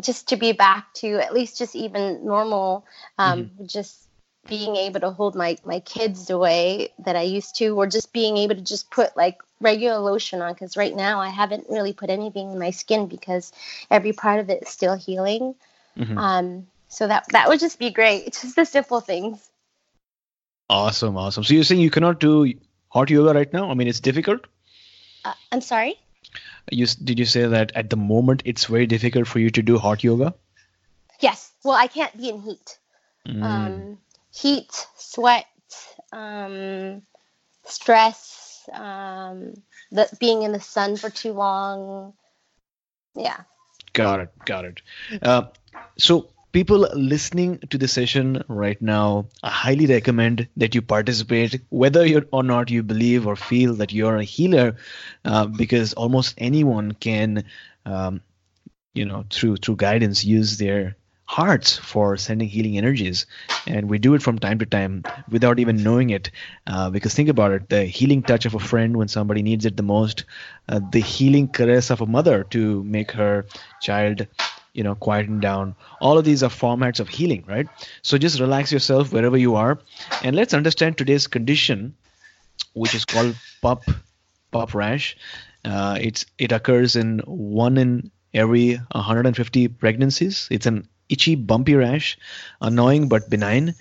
just 0.00 0.28
to 0.28 0.36
be 0.36 0.52
back 0.52 0.92
to 0.94 1.18
at 1.18 1.32
least 1.32 1.58
just 1.58 1.76
even 1.76 2.24
normal, 2.24 2.84
um, 3.18 3.44
mm-hmm. 3.44 3.66
just 3.66 4.07
being 4.46 4.76
able 4.76 5.00
to 5.00 5.10
hold 5.10 5.34
my 5.34 5.56
my 5.64 5.80
kids 5.80 6.26
the 6.26 6.38
way 6.38 6.92
that 7.00 7.16
I 7.16 7.22
used 7.22 7.56
to, 7.56 7.76
or 7.76 7.86
just 7.86 8.12
being 8.12 8.36
able 8.38 8.54
to 8.54 8.60
just 8.60 8.90
put 8.90 9.16
like 9.16 9.38
regular 9.60 9.98
lotion 9.98 10.40
on. 10.42 10.52
Because 10.52 10.76
right 10.76 10.94
now 10.94 11.20
I 11.20 11.28
haven't 11.28 11.66
really 11.68 11.92
put 11.92 12.10
anything 12.10 12.52
in 12.52 12.58
my 12.58 12.70
skin 12.70 13.06
because 13.06 13.52
every 13.90 14.12
part 14.12 14.40
of 14.40 14.50
it 14.50 14.62
is 14.62 14.68
still 14.68 14.96
healing. 14.96 15.54
Mm-hmm. 15.96 16.18
Um, 16.18 16.66
so 16.88 17.06
that 17.06 17.26
that 17.30 17.48
would 17.48 17.60
just 17.60 17.78
be 17.78 17.90
great. 17.90 18.32
Just 18.40 18.56
the 18.56 18.64
simple 18.64 19.00
things. 19.00 19.48
Awesome, 20.70 21.16
awesome. 21.16 21.44
So 21.44 21.54
you're 21.54 21.64
saying 21.64 21.80
you 21.80 21.90
cannot 21.90 22.20
do 22.20 22.52
hot 22.88 23.10
yoga 23.10 23.34
right 23.34 23.52
now? 23.52 23.70
I 23.70 23.74
mean, 23.74 23.88
it's 23.88 24.00
difficult. 24.00 24.46
Uh, 25.24 25.34
I'm 25.52 25.60
sorry. 25.60 25.98
You 26.70 26.86
did 26.86 27.18
you 27.18 27.24
say 27.24 27.46
that 27.46 27.72
at 27.74 27.90
the 27.90 27.96
moment 27.96 28.42
it's 28.44 28.66
very 28.66 28.86
difficult 28.86 29.26
for 29.26 29.38
you 29.38 29.50
to 29.50 29.62
do 29.62 29.78
hot 29.78 30.04
yoga? 30.04 30.34
Yes. 31.20 31.52
Well, 31.64 31.74
I 31.74 31.86
can't 31.86 32.16
be 32.16 32.28
in 32.28 32.40
heat. 32.40 32.78
Mm. 33.26 33.42
Um, 33.42 33.98
heat, 34.40 34.86
sweat, 34.96 35.46
um, 36.12 37.02
stress, 37.64 38.68
um, 38.72 39.54
the, 39.90 40.08
being 40.20 40.42
in 40.42 40.52
the 40.52 40.60
sun 40.60 40.96
for 40.96 41.10
too 41.10 41.32
long. 41.32 42.12
Yeah. 43.14 43.40
Got 43.92 44.20
it. 44.20 44.30
Got 44.44 44.64
it. 44.64 44.82
Uh, 45.22 45.44
so 45.96 46.30
people 46.52 46.88
listening 46.94 47.58
to 47.70 47.78
the 47.78 47.88
session 47.88 48.44
right 48.48 48.80
now, 48.80 49.26
I 49.42 49.50
highly 49.50 49.86
recommend 49.86 50.48
that 50.56 50.74
you 50.74 50.82
participate, 50.82 51.60
whether 51.70 52.06
you 52.06 52.26
or 52.32 52.42
not 52.42 52.70
you 52.70 52.82
believe 52.82 53.26
or 53.26 53.36
feel 53.36 53.74
that 53.76 53.92
you're 53.92 54.16
a 54.16 54.24
healer, 54.24 54.76
uh, 55.24 55.46
because 55.46 55.94
almost 55.94 56.34
anyone 56.38 56.92
can, 56.92 57.44
um, 57.84 58.20
you 58.94 59.04
know, 59.04 59.24
through 59.30 59.56
through 59.56 59.76
guidance, 59.76 60.24
use 60.24 60.58
their 60.58 60.96
hearts 61.28 61.76
for 61.76 62.16
sending 62.16 62.48
healing 62.48 62.78
energies. 62.78 63.26
And 63.66 63.88
we 63.90 63.98
do 63.98 64.14
it 64.14 64.22
from 64.22 64.38
time 64.38 64.58
to 64.60 64.66
time 64.66 65.04
without 65.30 65.58
even 65.58 65.82
knowing 65.82 66.08
it 66.08 66.30
uh, 66.66 66.88
because 66.88 67.14
think 67.14 67.28
about 67.28 67.52
it 67.52 67.68
the 67.68 67.84
healing 67.84 68.22
touch 68.22 68.46
of 68.46 68.54
a 68.54 68.58
friend 68.58 68.96
when 68.96 69.08
somebody 69.08 69.42
needs 69.42 69.66
it 69.66 69.76
the 69.76 69.82
most 69.82 70.24
uh, 70.70 70.80
the 70.90 71.00
healing 71.00 71.46
caress 71.46 71.90
of 71.90 72.00
a 72.00 72.06
mother 72.06 72.44
to 72.44 72.82
make 72.84 73.12
her 73.12 73.44
child 73.82 74.26
you 74.72 74.82
know 74.82 74.94
quieten 74.94 75.38
down. 75.38 75.74
All 76.00 76.16
of 76.16 76.24
these 76.24 76.42
are 76.42 76.50
formats 76.50 76.98
of 76.98 77.08
healing 77.08 77.44
right? 77.46 77.68
So 78.00 78.16
just 78.16 78.40
relax 78.40 78.72
yourself 78.72 79.12
wherever 79.12 79.36
you 79.36 79.54
are. 79.56 79.78
And 80.24 80.34
let's 80.34 80.54
understand 80.54 80.96
today's 80.96 81.26
condition 81.26 81.94
which 82.72 82.94
is 82.94 83.04
called 83.04 83.36
pup 83.60 83.84
pup 84.50 84.74
rash. 84.74 85.14
Uh, 85.62 85.98
it's 86.00 86.24
it 86.38 86.52
occurs 86.52 86.96
in 86.96 87.18
one 87.26 87.76
in 87.76 88.10
every 88.32 88.76
150 88.92 89.68
pregnancies. 89.68 90.48
It's 90.50 90.64
an 90.66 90.88
itchy, 91.08 91.34
bumpy 91.34 91.74
rash, 91.74 92.18
annoying 92.60 93.08
but 93.08 93.30
benign, 93.30 93.74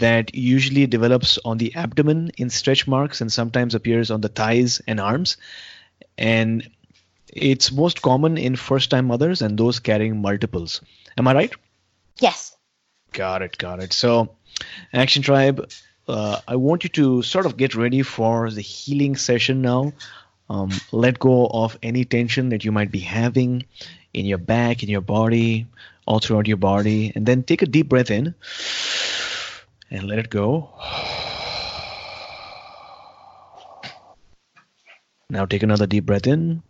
that 0.00 0.34
usually 0.34 0.86
develops 0.86 1.38
on 1.44 1.58
the 1.58 1.74
abdomen 1.74 2.32
in 2.36 2.50
stretch 2.50 2.86
marks 2.88 3.20
and 3.20 3.32
sometimes 3.32 3.74
appears 3.74 4.10
on 4.10 4.20
the 4.20 4.28
thighs 4.28 4.80
and 4.86 5.00
arms. 5.00 5.36
And 6.18 6.68
it's 7.32 7.70
most 7.70 8.02
common 8.02 8.38
in 8.38 8.56
first 8.56 8.90
time 8.90 9.06
mothers 9.06 9.42
and 9.42 9.58
those 9.58 9.78
carrying 9.78 10.20
multiples. 10.20 10.80
Am 11.16 11.28
I 11.28 11.34
right? 11.34 11.54
Yes. 12.18 12.56
Got 13.12 13.42
it, 13.42 13.58
got 13.58 13.80
it. 13.80 13.92
So, 13.92 14.36
Action 14.92 15.22
Tribe, 15.22 15.70
uh, 16.08 16.40
I 16.46 16.56
want 16.56 16.84
you 16.84 16.90
to 16.90 17.22
sort 17.22 17.46
of 17.46 17.56
get 17.56 17.74
ready 17.74 18.02
for 18.02 18.50
the 18.50 18.60
healing 18.60 19.16
session 19.16 19.62
now. 19.62 19.92
Um, 20.48 20.70
let 20.92 21.18
go 21.18 21.46
of 21.46 21.78
any 21.82 22.04
tension 22.04 22.50
that 22.50 22.64
you 22.64 22.70
might 22.72 22.90
be 22.90 23.00
having 23.00 23.64
in 24.16 24.24
your 24.24 24.38
back, 24.38 24.82
in 24.82 24.88
your 24.88 25.02
body, 25.02 25.66
all 26.06 26.18
throughout 26.18 26.48
your 26.48 26.56
body. 26.56 27.12
And 27.14 27.26
then 27.26 27.42
take 27.42 27.62
a 27.62 27.66
deep 27.66 27.88
breath 27.88 28.10
in 28.10 28.34
and 29.90 30.04
let 30.04 30.18
it 30.18 30.30
go. 30.30 30.70
Now 35.28 35.44
take 35.44 35.62
another 35.62 35.86
deep 35.86 36.06
breath 36.06 36.26
in. 36.26 36.62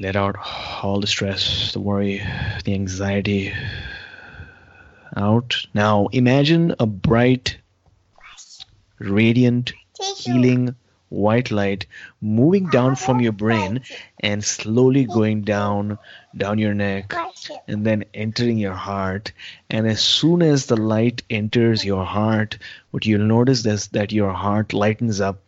Let 0.00 0.14
out 0.14 0.36
all 0.82 1.00
the 1.00 1.06
stress, 1.06 1.72
the 1.72 1.80
worry, 1.80 2.22
the 2.64 2.74
anxiety 2.74 3.52
out. 5.16 5.66
Now 5.74 6.08
imagine 6.12 6.74
a 6.78 6.86
bright, 6.86 7.56
radiant, 8.98 9.72
healing 10.18 10.76
white 11.08 11.50
light 11.50 11.86
moving 12.20 12.68
down 12.68 12.96
from 12.96 13.20
your 13.20 13.32
brain 13.32 13.80
and 14.20 14.44
slowly 14.44 15.04
going 15.04 15.42
down 15.42 15.98
down 16.36 16.58
your 16.58 16.74
neck 16.74 17.14
and 17.66 17.84
then 17.84 18.04
entering 18.12 18.58
your 18.58 18.74
heart. 18.74 19.32
And 19.70 19.86
as 19.86 20.02
soon 20.02 20.42
as 20.42 20.66
the 20.66 20.76
light 20.76 21.22
enters 21.30 21.84
your 21.84 22.04
heart 22.04 22.58
what 22.90 23.06
you'll 23.06 23.26
notice 23.26 23.64
is 23.66 23.88
that 23.88 24.12
your 24.12 24.32
heart 24.32 24.72
lightens 24.72 25.20
up 25.20 25.40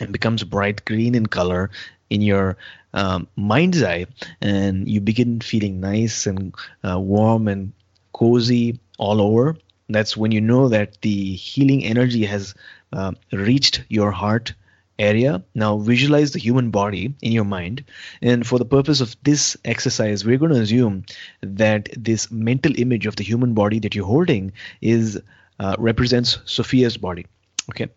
and 0.00 0.12
becomes 0.12 0.44
bright 0.44 0.84
green 0.84 1.14
in 1.14 1.26
color 1.26 1.70
in 2.10 2.22
your 2.22 2.56
um, 2.94 3.28
mind's 3.36 3.82
eye. 3.82 4.06
And 4.40 4.88
you 4.88 5.00
begin 5.00 5.40
feeling 5.40 5.80
nice 5.80 6.26
and 6.26 6.54
uh, 6.88 6.98
warm 6.98 7.48
and 7.48 7.72
cozy 8.12 8.78
all 8.98 9.20
over. 9.20 9.56
That's 9.88 10.16
when 10.16 10.32
you 10.32 10.40
know 10.40 10.68
that 10.68 11.00
the 11.00 11.34
healing 11.34 11.84
energy 11.84 12.24
has 12.26 12.54
uh, 12.92 13.12
reached 13.32 13.84
your 13.88 14.10
heart 14.10 14.54
area. 14.98 15.42
Now 15.54 15.78
visualize 15.78 16.32
the 16.32 16.38
human 16.38 16.70
body 16.70 17.14
in 17.22 17.32
your 17.32 17.44
mind. 17.44 17.84
And 18.20 18.46
for 18.46 18.58
the 18.58 18.64
purpose 18.64 19.00
of 19.00 19.16
this 19.22 19.56
exercise, 19.64 20.24
we're 20.24 20.38
going 20.38 20.52
to 20.52 20.60
assume 20.60 21.04
that 21.42 21.88
this 21.96 22.30
mental 22.30 22.72
image 22.76 23.06
of 23.06 23.16
the 23.16 23.24
human 23.24 23.54
body 23.54 23.78
that 23.80 23.94
you're 23.94 24.06
holding 24.06 24.52
is 24.80 25.20
uh, 25.60 25.76
represents 25.78 26.38
Sophia's 26.44 26.96
body. 26.96 27.26
Okay. 27.70 27.88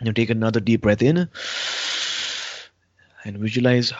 Now 0.00 0.12
take 0.12 0.30
another 0.30 0.60
deep 0.60 0.82
breath 0.82 1.02
in 1.02 1.28
and 3.24 3.38
visualize 3.38 3.92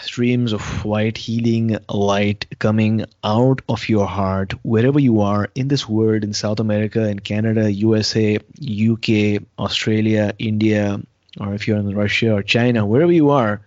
streams 0.00 0.52
of 0.52 0.84
white 0.84 1.16
healing 1.16 1.78
light 1.88 2.46
coming 2.58 3.04
out 3.22 3.60
of 3.68 3.88
your 3.88 4.06
heart 4.06 4.52
wherever 4.64 4.98
you 4.98 5.20
are 5.20 5.48
in 5.54 5.68
this 5.68 5.88
world 5.88 6.24
in 6.24 6.32
South 6.32 6.58
America, 6.58 7.08
in 7.08 7.18
Canada, 7.20 7.70
USA, 7.70 8.36
UK, 8.36 9.42
Australia, 9.58 10.34
India, 10.38 11.00
or 11.40 11.54
if 11.54 11.66
you're 11.66 11.78
in 11.78 11.94
Russia 11.94 12.34
or 12.34 12.42
China, 12.42 12.86
wherever 12.86 13.12
you 13.12 13.30
are, 13.30 13.60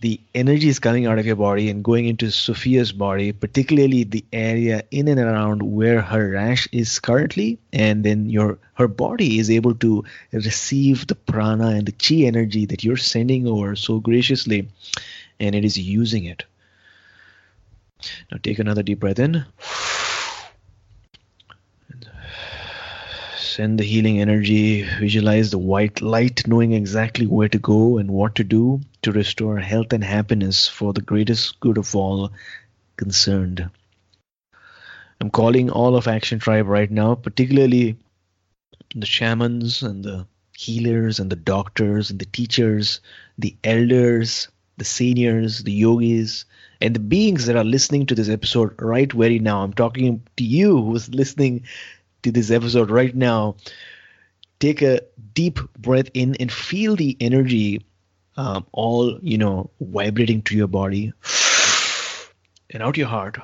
the 0.00 0.20
energy 0.34 0.68
is 0.68 0.80
coming 0.80 1.06
out 1.06 1.20
of 1.20 1.26
your 1.26 1.36
body 1.36 1.70
and 1.70 1.84
going 1.84 2.06
into 2.06 2.28
Sophia's 2.30 2.90
body, 2.90 3.30
particularly 3.30 4.02
the 4.02 4.24
area 4.32 4.82
in 4.90 5.06
and 5.06 5.20
around 5.20 5.62
where 5.62 6.00
her 6.00 6.30
rash 6.30 6.68
is 6.72 6.98
currently, 6.98 7.56
and 7.72 8.02
then 8.04 8.28
your 8.28 8.58
her 8.74 8.88
body 8.88 9.38
is 9.38 9.48
able 9.48 9.76
to 9.76 10.04
receive 10.32 11.06
the 11.06 11.14
prana 11.14 11.68
and 11.68 11.86
the 11.86 11.92
chi 11.92 12.26
energy 12.26 12.66
that 12.66 12.82
you're 12.82 12.96
sending 12.96 13.46
over 13.46 13.76
so 13.76 14.00
graciously, 14.00 14.68
and 15.38 15.54
it 15.54 15.64
is 15.64 15.78
using 15.78 16.24
it. 16.24 16.44
Now 18.32 18.38
take 18.42 18.58
another 18.58 18.82
deep 18.82 18.98
breath 18.98 19.20
in. 19.20 19.44
Send 23.52 23.78
the 23.78 23.84
healing 23.84 24.18
energy, 24.18 24.82
visualize 24.98 25.50
the 25.50 25.58
white 25.58 26.00
light, 26.00 26.46
knowing 26.46 26.72
exactly 26.72 27.26
where 27.26 27.50
to 27.50 27.58
go 27.58 27.98
and 27.98 28.10
what 28.10 28.34
to 28.36 28.44
do 28.44 28.80
to 29.02 29.12
restore 29.12 29.58
health 29.58 29.92
and 29.92 30.02
happiness 30.02 30.66
for 30.66 30.94
the 30.94 31.02
greatest 31.02 31.60
good 31.60 31.76
of 31.76 31.94
all 31.94 32.32
concerned. 32.96 33.68
I'm 35.20 35.30
calling 35.30 35.70
all 35.70 35.96
of 35.96 36.08
Action 36.08 36.38
Tribe 36.38 36.66
right 36.66 36.90
now, 36.90 37.14
particularly 37.14 37.96
the 38.94 39.06
shamans 39.06 39.82
and 39.82 40.02
the 40.02 40.26
healers 40.56 41.20
and 41.20 41.30
the 41.30 41.36
doctors 41.36 42.10
and 42.10 42.18
the 42.18 42.26
teachers, 42.26 43.00
the 43.38 43.54
elders, 43.64 44.48
the 44.78 44.84
seniors, 44.84 45.62
the 45.62 45.72
yogis, 45.72 46.46
and 46.80 46.94
the 46.94 47.00
beings 47.00 47.46
that 47.46 47.56
are 47.56 47.64
listening 47.64 48.06
to 48.06 48.14
this 48.14 48.28
episode 48.28 48.74
right 48.80 49.12
very 49.12 49.38
now. 49.38 49.62
I'm 49.62 49.74
talking 49.74 50.22
to 50.38 50.44
you 50.44 50.82
who's 50.82 51.08
listening 51.10 51.64
to 52.22 52.32
this 52.32 52.50
episode 52.50 52.90
right 52.90 53.14
now, 53.14 53.56
take 54.60 54.82
a 54.82 55.00
deep 55.34 55.58
breath 55.78 56.08
in 56.14 56.36
and 56.36 56.52
feel 56.52 56.96
the 56.96 57.16
energy 57.20 57.84
um, 58.36 58.66
all, 58.72 59.18
you 59.22 59.38
know, 59.38 59.70
vibrating 59.80 60.42
to 60.42 60.56
your 60.56 60.68
body 60.68 61.12
and 62.70 62.82
out 62.82 62.96
your 62.96 63.08
heart. 63.08 63.38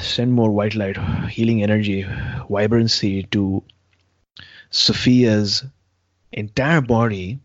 send 0.00 0.32
more 0.32 0.50
white 0.50 0.74
light, 0.74 0.96
healing 1.28 1.62
energy, 1.62 2.06
vibrancy 2.48 3.24
to 3.24 3.62
Sophia's 4.70 5.64
entire 6.32 6.80
body, 6.80 7.38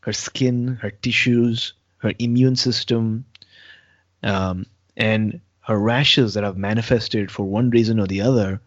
her 0.00 0.12
skin, 0.12 0.78
her 0.80 0.90
tissues, 0.90 1.74
her 1.98 2.12
immune 2.18 2.56
system, 2.56 3.24
um, 4.22 4.66
and 4.96 5.40
her 5.60 5.78
rashes 5.78 6.34
that 6.34 6.44
have 6.44 6.56
manifested 6.56 7.30
for 7.30 7.44
one 7.44 7.70
reason 7.70 8.00
or 8.00 8.06
the 8.06 8.20
other, 8.20 8.60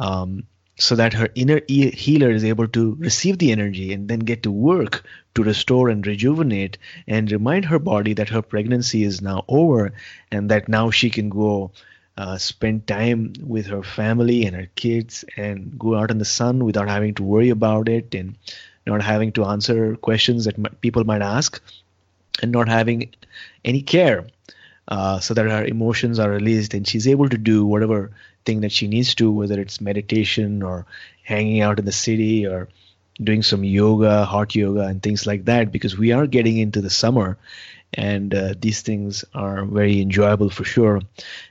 um, 0.00 0.44
so 0.78 0.96
that 0.96 1.12
her 1.12 1.28
inner 1.34 1.60
healer 1.68 2.30
is 2.30 2.42
able 2.42 2.66
to 2.68 2.96
receive 2.98 3.38
the 3.38 3.52
energy 3.52 3.92
and 3.92 4.08
then 4.08 4.20
get 4.20 4.42
to 4.42 4.50
work 4.50 5.04
to 5.34 5.42
restore 5.42 5.90
and 5.90 6.06
rejuvenate 6.06 6.78
and 7.06 7.30
remind 7.30 7.66
her 7.66 7.78
body 7.78 8.14
that 8.14 8.30
her 8.30 8.42
pregnancy 8.42 9.04
is 9.04 9.20
now 9.20 9.44
over 9.48 9.92
and 10.32 10.50
that 10.50 10.68
now 10.68 10.90
she 10.90 11.10
can 11.10 11.28
go 11.28 11.70
uh, 12.16 12.38
spend 12.38 12.86
time 12.86 13.34
with 13.42 13.66
her 13.66 13.82
family 13.82 14.46
and 14.46 14.56
her 14.56 14.68
kids 14.74 15.24
and 15.36 15.78
go 15.78 15.94
out 15.94 16.10
in 16.10 16.18
the 16.18 16.24
sun 16.24 16.64
without 16.64 16.88
having 16.88 17.14
to 17.14 17.22
worry 17.22 17.50
about 17.50 17.88
it 17.88 18.14
and 18.14 18.36
not 18.86 19.02
having 19.02 19.32
to 19.32 19.44
answer 19.44 19.96
questions 19.96 20.46
that 20.46 20.58
m- 20.58 20.76
people 20.80 21.04
might 21.04 21.22
ask 21.22 21.62
and 22.42 22.52
not 22.52 22.68
having 22.68 23.10
any 23.64 23.82
care 23.82 24.26
uh, 24.88 25.20
so 25.20 25.34
that 25.34 25.46
her 25.46 25.64
emotions 25.64 26.18
are 26.18 26.30
released 26.30 26.74
and 26.74 26.88
she's 26.88 27.06
able 27.06 27.28
to 27.28 27.38
do 27.38 27.64
whatever 27.64 28.10
thing 28.44 28.60
that 28.60 28.72
she 28.72 28.88
needs 28.88 29.14
to, 29.16 29.30
whether 29.30 29.60
it's 29.60 29.80
meditation 29.80 30.62
or 30.62 30.86
hanging 31.22 31.60
out 31.60 31.78
in 31.78 31.84
the 31.84 31.92
city 31.92 32.46
or 32.46 32.68
doing 33.22 33.42
some 33.42 33.64
yoga, 33.64 34.24
hot 34.24 34.54
yoga, 34.54 34.82
and 34.82 35.02
things 35.02 35.26
like 35.26 35.44
that, 35.44 35.70
because 35.72 35.96
we 35.96 36.12
are 36.12 36.26
getting 36.26 36.56
into 36.56 36.80
the 36.80 36.90
summer 36.90 37.38
and 37.94 38.34
uh, 38.34 38.54
these 38.58 38.82
things 38.82 39.24
are 39.34 39.64
very 39.64 40.00
enjoyable 40.00 40.50
for 40.50 40.64
sure. 40.64 41.00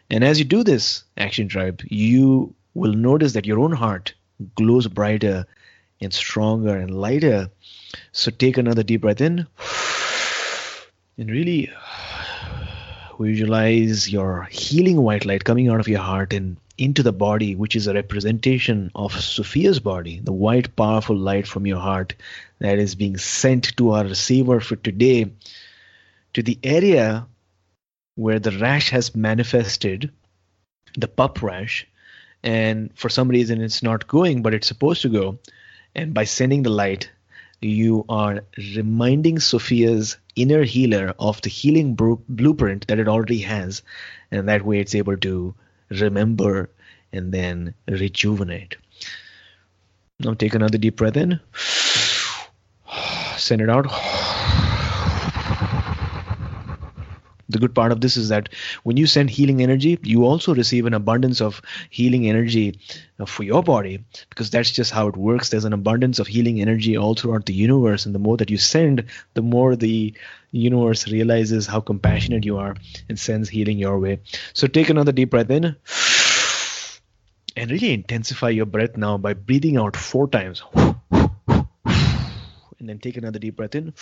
And 0.10 0.24
as 0.24 0.40
you 0.40 0.46
do 0.46 0.64
this, 0.64 1.04
Action 1.18 1.48
Tribe, 1.48 1.82
you 1.86 2.54
will 2.74 2.94
notice 2.94 3.34
that 3.34 3.46
your 3.46 3.60
own 3.60 3.72
heart 3.72 4.14
glows 4.56 4.88
brighter 4.88 5.46
and 6.02 6.14
stronger 6.14 6.78
and 6.78 6.92
lighter. 6.92 7.50
So 8.14 8.32
take 8.32 8.58
another 8.58 8.84
deep 8.84 9.02
breath 9.02 9.22
in 9.22 9.48
and 11.18 11.30
really 11.30 11.70
visualize 13.20 14.10
your 14.10 14.44
healing 14.50 15.02
white 15.02 15.26
light 15.26 15.44
coming 15.44 15.68
out 15.68 15.82
of 15.82 15.88
your 15.90 16.00
heart 16.00 16.32
and 16.32 16.56
into 16.80 17.04
the 17.04 17.14
body, 17.14 17.56
which 17.56 17.76
is 17.76 17.88
a 17.88 17.94
representation 17.94 18.90
of 18.96 19.12
Sophia's 19.12 19.80
body, 19.80 20.20
the 20.24 20.32
white, 20.32 20.76
powerful 20.76 21.16
light 21.16 21.46
from 21.46 21.68
your 21.68 21.80
heart 21.80 22.14
that 22.60 22.80
is 22.80 22.96
being 22.96 23.18
sent 23.18 23.76
to 23.78 23.92
our 23.92 24.04
receiver 24.04 24.60
for 24.60 24.78
today, 24.78 25.32
to 26.34 26.42
the 26.42 26.58
area 26.64 27.28
where 28.16 28.40
the 28.40 28.52
rash 28.52 28.90
has 28.92 29.16
manifested, 29.16 30.12
the 30.98 31.08
pup 31.08 31.42
rash, 31.42 31.88
and 32.44 32.92
for 32.98 33.10
some 33.10 33.28
reason 33.28 33.62
it's 33.62 33.84
not 33.84 34.08
going, 34.08 34.42
but 34.42 34.54
it's 34.54 34.68
supposed 34.68 35.02
to 35.02 35.10
go. 35.10 35.38
And 35.96 36.14
by 36.14 36.24
sending 36.24 36.64
the 36.64 36.70
light, 36.70 37.10
you 37.62 38.06
are 38.08 38.42
reminding 38.76 39.40
Sophia's 39.40 40.18
inner 40.36 40.64
healer 40.64 41.14
of 41.20 41.42
the 41.42 41.50
healing 41.50 41.96
blueprint 41.96 42.88
that 42.88 43.00
it 43.00 43.10
already 43.10 43.40
has, 43.40 43.82
and 44.32 44.48
that 44.48 44.64
way 44.64 44.80
it's 44.80 44.96
able 44.96 45.18
to 45.18 45.54
remember 45.90 46.70
and 47.12 47.32
then 47.32 47.74
rejuvenate. 47.88 48.76
Now 50.20 50.34
take 50.34 50.54
another 50.54 50.78
deep 50.78 50.98
breath 50.98 51.18
in, 51.18 51.40
send 53.38 53.62
it 53.62 53.70
out 53.70 53.88
the 57.50 57.60
good 57.60 57.74
part 57.74 57.92
of 57.92 58.00
this 58.00 58.16
is 58.16 58.30
that 58.30 58.50
when 58.84 58.96
you 58.96 59.08
send 59.08 59.30
healing 59.30 59.62
energy, 59.62 59.98
you 60.04 60.24
also 60.24 60.54
receive 60.54 60.86
an 60.86 60.94
abundance 60.94 61.42
of 61.42 61.62
healing 61.90 62.30
energy 62.30 62.80
uh, 63.20 63.26
for 63.26 63.44
your 63.44 63.64
body 63.64 64.04
because 64.30 64.50
that's 64.52 64.72
just 64.72 64.92
how 64.92 65.08
it 65.08 65.18
works. 65.18 65.50
There's 65.50 65.66
an 65.66 65.74
abundance 65.74 66.20
of 66.20 66.28
healing 66.28 66.62
energy 66.62 66.96
all 66.96 67.16
throughout 67.16 67.48
the 67.48 67.54
universe, 67.54 68.06
and 68.06 68.14
the 68.14 68.20
more 68.20 68.38
that 68.38 68.52
you 68.52 68.58
send, 68.58 69.06
the 69.34 69.42
more 69.42 69.76
the 69.76 70.14
universe 70.52 71.08
realizes 71.08 71.66
how 71.68 71.80
compassionate 71.80 72.46
you 72.46 72.58
are 72.58 72.76
and 73.08 73.20
sends 73.20 73.50
healing 73.50 73.80
your 73.80 74.00
way. 74.00 74.20
So 74.54 74.68
take 74.68 74.90
another 74.90 75.12
deep 75.12 75.32
breath 75.32 75.50
in 75.50 75.76
and 77.56 77.72
really 77.72 77.94
intensify 77.94 78.50
your 78.50 78.66
breath 78.66 78.96
now 78.96 79.18
by 79.18 79.34
breathing 79.34 79.78
out 79.78 79.98
four 79.98 80.28
times. 80.28 80.64
And 82.80 82.88
then 82.88 83.00
take 83.00 83.18
another 83.18 83.40
deep 83.40 83.58
breath 83.58 83.76
in 83.76 83.94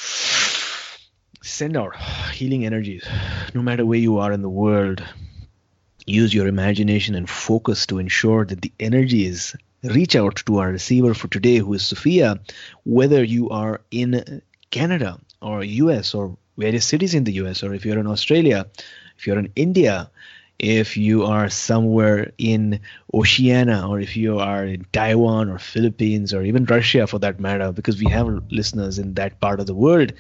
send 1.41 1.77
out 1.77 1.95
healing 2.33 2.65
energies. 2.65 3.07
No 3.53 3.61
matter 3.61 3.85
where 3.85 3.99
you 3.99 4.17
are 4.17 4.31
in 4.31 4.41
the 4.41 4.49
world 4.49 5.03
use 6.07 6.33
your 6.33 6.47
imagination 6.47 7.13
and 7.15 7.29
focus 7.29 7.85
to 7.85 7.99
ensure 7.99 8.45
that 8.45 8.61
the 8.61 8.71
energies 8.79 9.55
reach 9.83 10.15
out 10.15 10.37
to 10.45 10.57
our 10.57 10.71
receiver 10.71 11.13
for 11.13 11.27
today 11.27 11.57
who 11.57 11.73
is 11.73 11.85
sophia 11.85 12.39
whether 12.85 13.23
you 13.23 13.49
are 13.49 13.81
in 13.91 14.41
canada 14.71 15.19
or 15.41 15.61
us 15.61 16.15
or 16.15 16.35
various 16.57 16.85
cities 16.85 17.13
in 17.13 17.25
the 17.25 17.33
us 17.33 17.61
or 17.61 17.73
if 17.73 17.85
you're 17.85 17.99
in 17.99 18.07
australia 18.07 18.65
if 19.17 19.27
you're 19.27 19.37
in 19.37 19.51
india 19.55 20.09
if 20.59 20.97
you 20.97 21.23
are 21.23 21.49
somewhere 21.49 22.31
in 22.39 22.79
Oceania 23.13 23.85
or 23.87 23.99
if 23.99 24.17
you 24.17 24.39
are 24.39 24.65
in 24.65 24.87
Taiwan 24.91 25.49
or 25.49 25.59
Philippines 25.59 26.33
or 26.33 26.41
even 26.41 26.65
Russia 26.65 27.05
for 27.05 27.19
that 27.19 27.39
matter, 27.39 27.71
because 27.71 28.01
we 28.01 28.09
have 28.09 28.27
listeners 28.49 28.97
in 28.97 29.13
that 29.13 29.39
part 29.39 29.59
of 29.59 29.67
the 29.67 29.75
world, 29.75 30.13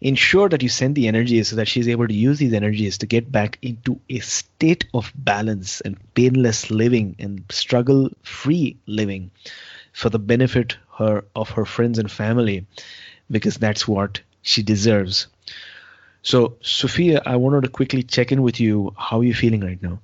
ensure 0.00 0.48
that 0.48 0.62
you 0.62 0.68
send 0.68 0.94
the 0.94 1.08
energies 1.08 1.48
so 1.48 1.56
that 1.56 1.68
she's 1.68 1.88
able 1.88 2.08
to 2.08 2.14
use 2.14 2.38
these 2.38 2.54
energies 2.54 2.98
to 2.98 3.06
get 3.06 3.30
back 3.30 3.58
into 3.60 4.00
a 4.08 4.18
state 4.20 4.86
of 4.94 5.12
balance 5.14 5.80
and 5.82 5.98
painless 6.14 6.70
living 6.70 7.16
and 7.18 7.44
struggle 7.50 8.10
free 8.22 8.78
living 8.86 9.30
for 9.92 10.08
the 10.08 10.18
benefit 10.18 10.76
her 10.96 11.24
of 11.34 11.50
her 11.50 11.64
friends 11.64 11.98
and 11.98 12.10
family 12.10 12.66
because 13.30 13.56
that's 13.56 13.86
what 13.86 14.20
she 14.42 14.62
deserves. 14.62 15.26
So 16.22 16.56
sophia 16.60 17.22
i 17.26 17.36
wanted 17.36 17.62
to 17.62 17.68
quickly 17.68 18.02
check 18.02 18.32
in 18.32 18.42
with 18.42 18.60
you. 18.60 18.94
How 18.96 19.20
are 19.20 19.24
you 19.24 19.34
feeling 19.34 19.60
right 19.60 19.82
now? 19.82 20.00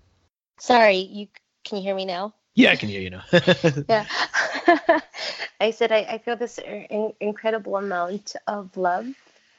Sorry 0.59 0.97
you 0.97 1.29
can 1.65 1.79
you 1.79 1.85
hear 1.85 1.95
me 1.95 2.05
now? 2.05 2.35
Yeah 2.55 2.71
i 2.73 2.77
can 2.77 2.89
hear 2.89 3.01
you 3.01 3.11
now. 3.11 3.23
Yeah. 3.89 4.07
I 5.61 5.71
said 5.71 5.91
I, 5.93 6.01
I 6.01 6.19
feel 6.19 6.37
this 6.37 6.59
in, 6.59 7.15
incredible 7.21 7.77
amount 7.77 8.37
of 8.47 8.77
love 8.77 9.07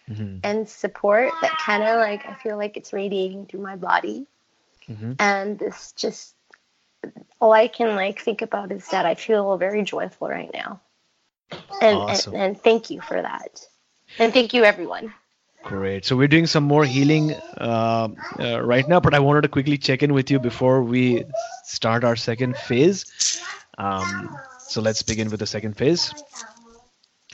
mm-hmm. 0.09 0.39
and 0.43 0.67
support 0.67 1.31
that 1.41 1.57
kind 1.57 1.83
of 1.83 1.97
like 1.97 2.25
I 2.25 2.33
feel 2.35 2.57
like 2.57 2.77
it's 2.77 2.93
radiating 2.93 3.45
through 3.45 3.61
my 3.61 3.75
body. 3.75 4.25
Mm-hmm. 4.89 5.13
And 5.19 5.59
this 5.59 5.91
just 5.93 6.35
all 7.39 7.53
I 7.53 7.67
can 7.67 7.95
like 7.95 8.21
think 8.21 8.41
about 8.41 8.71
is 8.71 8.87
that 8.89 9.05
I 9.05 9.15
feel 9.15 9.57
very 9.57 9.83
joyful 9.83 10.27
right 10.27 10.51
now. 10.53 10.81
And, 11.81 11.97
awesome. 11.97 12.33
and, 12.33 12.43
and 12.43 12.61
thank 12.61 12.89
you 12.89 13.01
for 13.01 13.21
that. 13.21 13.61
And 14.19 14.33
thank 14.33 14.53
you 14.53 14.63
everyone. 14.63 15.13
Great. 15.63 16.05
So 16.05 16.15
we're 16.15 16.29
doing 16.29 16.47
some 16.47 16.63
more 16.63 16.85
healing 16.85 17.33
uh, 17.57 18.07
uh, 18.39 18.61
right 18.63 18.87
now, 18.87 18.99
but 18.99 19.13
I 19.13 19.19
wanted 19.19 19.41
to 19.41 19.49
quickly 19.49 19.77
check 19.77 20.01
in 20.01 20.13
with 20.13 20.31
you 20.31 20.39
before 20.39 20.81
we 20.81 21.25
start 21.65 22.03
our 22.03 22.15
second 22.15 22.55
phase. 22.55 23.41
Um, 23.77 24.37
so 24.59 24.81
let's 24.81 25.01
begin 25.01 25.29
with 25.29 25.39
the 25.39 25.45
second 25.47 25.75
phase. 25.75 26.13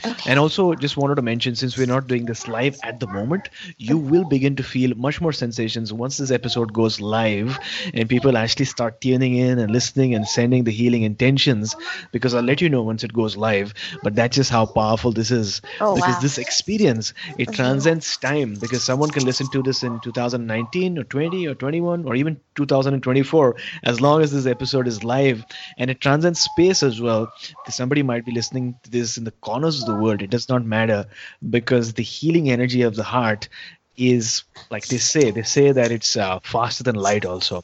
Okay. 0.06 0.32
And 0.32 0.39
also, 0.39 0.74
just 0.74 0.98
wanted 0.98 1.16
to 1.16 1.22
mention 1.22 1.56
since 1.56 1.78
we're 1.78 1.88
not 1.88 2.08
doing 2.08 2.26
this 2.26 2.48
live 2.48 2.78
at 2.84 3.00
the 3.00 3.08
moment, 3.08 3.50
you 3.78 3.98
will 3.98 4.26
begin 4.26 4.56
to 4.58 4.63
feel 4.63 4.96
much 4.96 5.22
more 5.22 5.32
sensations 5.32 5.94
once 5.94 6.18
this 6.18 6.32
episode 6.32 6.74
goes 6.74 7.00
live 7.00 7.58
and 7.94 8.10
people 8.10 8.38
actually 8.38 8.66
start 8.66 9.00
tuning 9.02 9.36
in 9.36 9.60
and 9.60 9.72
listening 9.72 10.16
and 10.16 10.28
sending 10.28 10.63
the 10.63 10.72
healing 10.72 11.04
intentions. 11.04 11.76
Because 12.12 12.34
I'll 12.34 12.44
let 12.44 12.62
you 12.62 12.70
know 12.70 12.84
once 12.84 13.04
it 13.04 13.13
goes 13.13 13.38
live. 13.38 13.74
But 14.04 14.16
that's 14.16 14.36
just 14.36 14.50
how 14.50 14.66
powerful 14.66 15.12
this 15.12 15.32
is. 15.32 15.62
Oh, 15.80 15.96
because 15.96 16.16
wow. 16.16 16.22
this 16.22 16.38
experience 16.38 17.13
it 17.38 17.48
mm-hmm. 17.48 17.54
transcends 17.54 18.18
time. 18.18 18.56
Because 18.56 18.84
someone 18.84 19.10
can 19.10 19.26
listen 19.26 19.50
to 19.52 19.62
this 19.62 19.84
in 19.84 20.00
2019 20.02 20.98
or 20.98 21.04
20 21.04 21.48
or 21.48 21.56
21 21.56 22.06
or 22.06 22.16
even 22.16 22.39
2024 22.56 23.56
as 23.84 24.02
long 24.02 24.22
as 24.22 24.32
this 24.32 24.46
episode 24.46 24.88
is 24.88 25.04
live 25.04 25.46
and 25.78 25.89
it 25.89 26.02
transcends 26.02 26.39
space 26.39 26.84
as 26.84 27.00
well. 27.02 27.32
Somebody 27.70 28.04
might 28.04 28.26
be 28.26 28.32
listening 28.32 28.76
to 28.84 28.92
this 28.92 29.18
in 29.18 29.24
the 29.24 29.32
corners 29.32 29.82
of 29.82 29.88
the 29.88 29.92
the 29.93 30.01
world. 30.01 30.21
It 30.21 30.29
does 30.29 30.49
not 30.49 30.65
matter 30.65 31.06
because 31.49 31.93
the 31.93 32.03
healing 32.03 32.49
energy 32.49 32.82
of 32.82 32.95
the 32.95 33.03
heart 33.03 33.49
is 33.95 34.43
like 34.69 34.88
they 34.88 34.97
say. 34.97 35.32
They 35.32 35.43
say 35.43 35.71
that 35.71 35.91
it's 35.91 36.17
uh, 36.17 36.39
faster 36.43 36.84
than 36.84 36.95
light 36.95 37.25
also. 37.25 37.63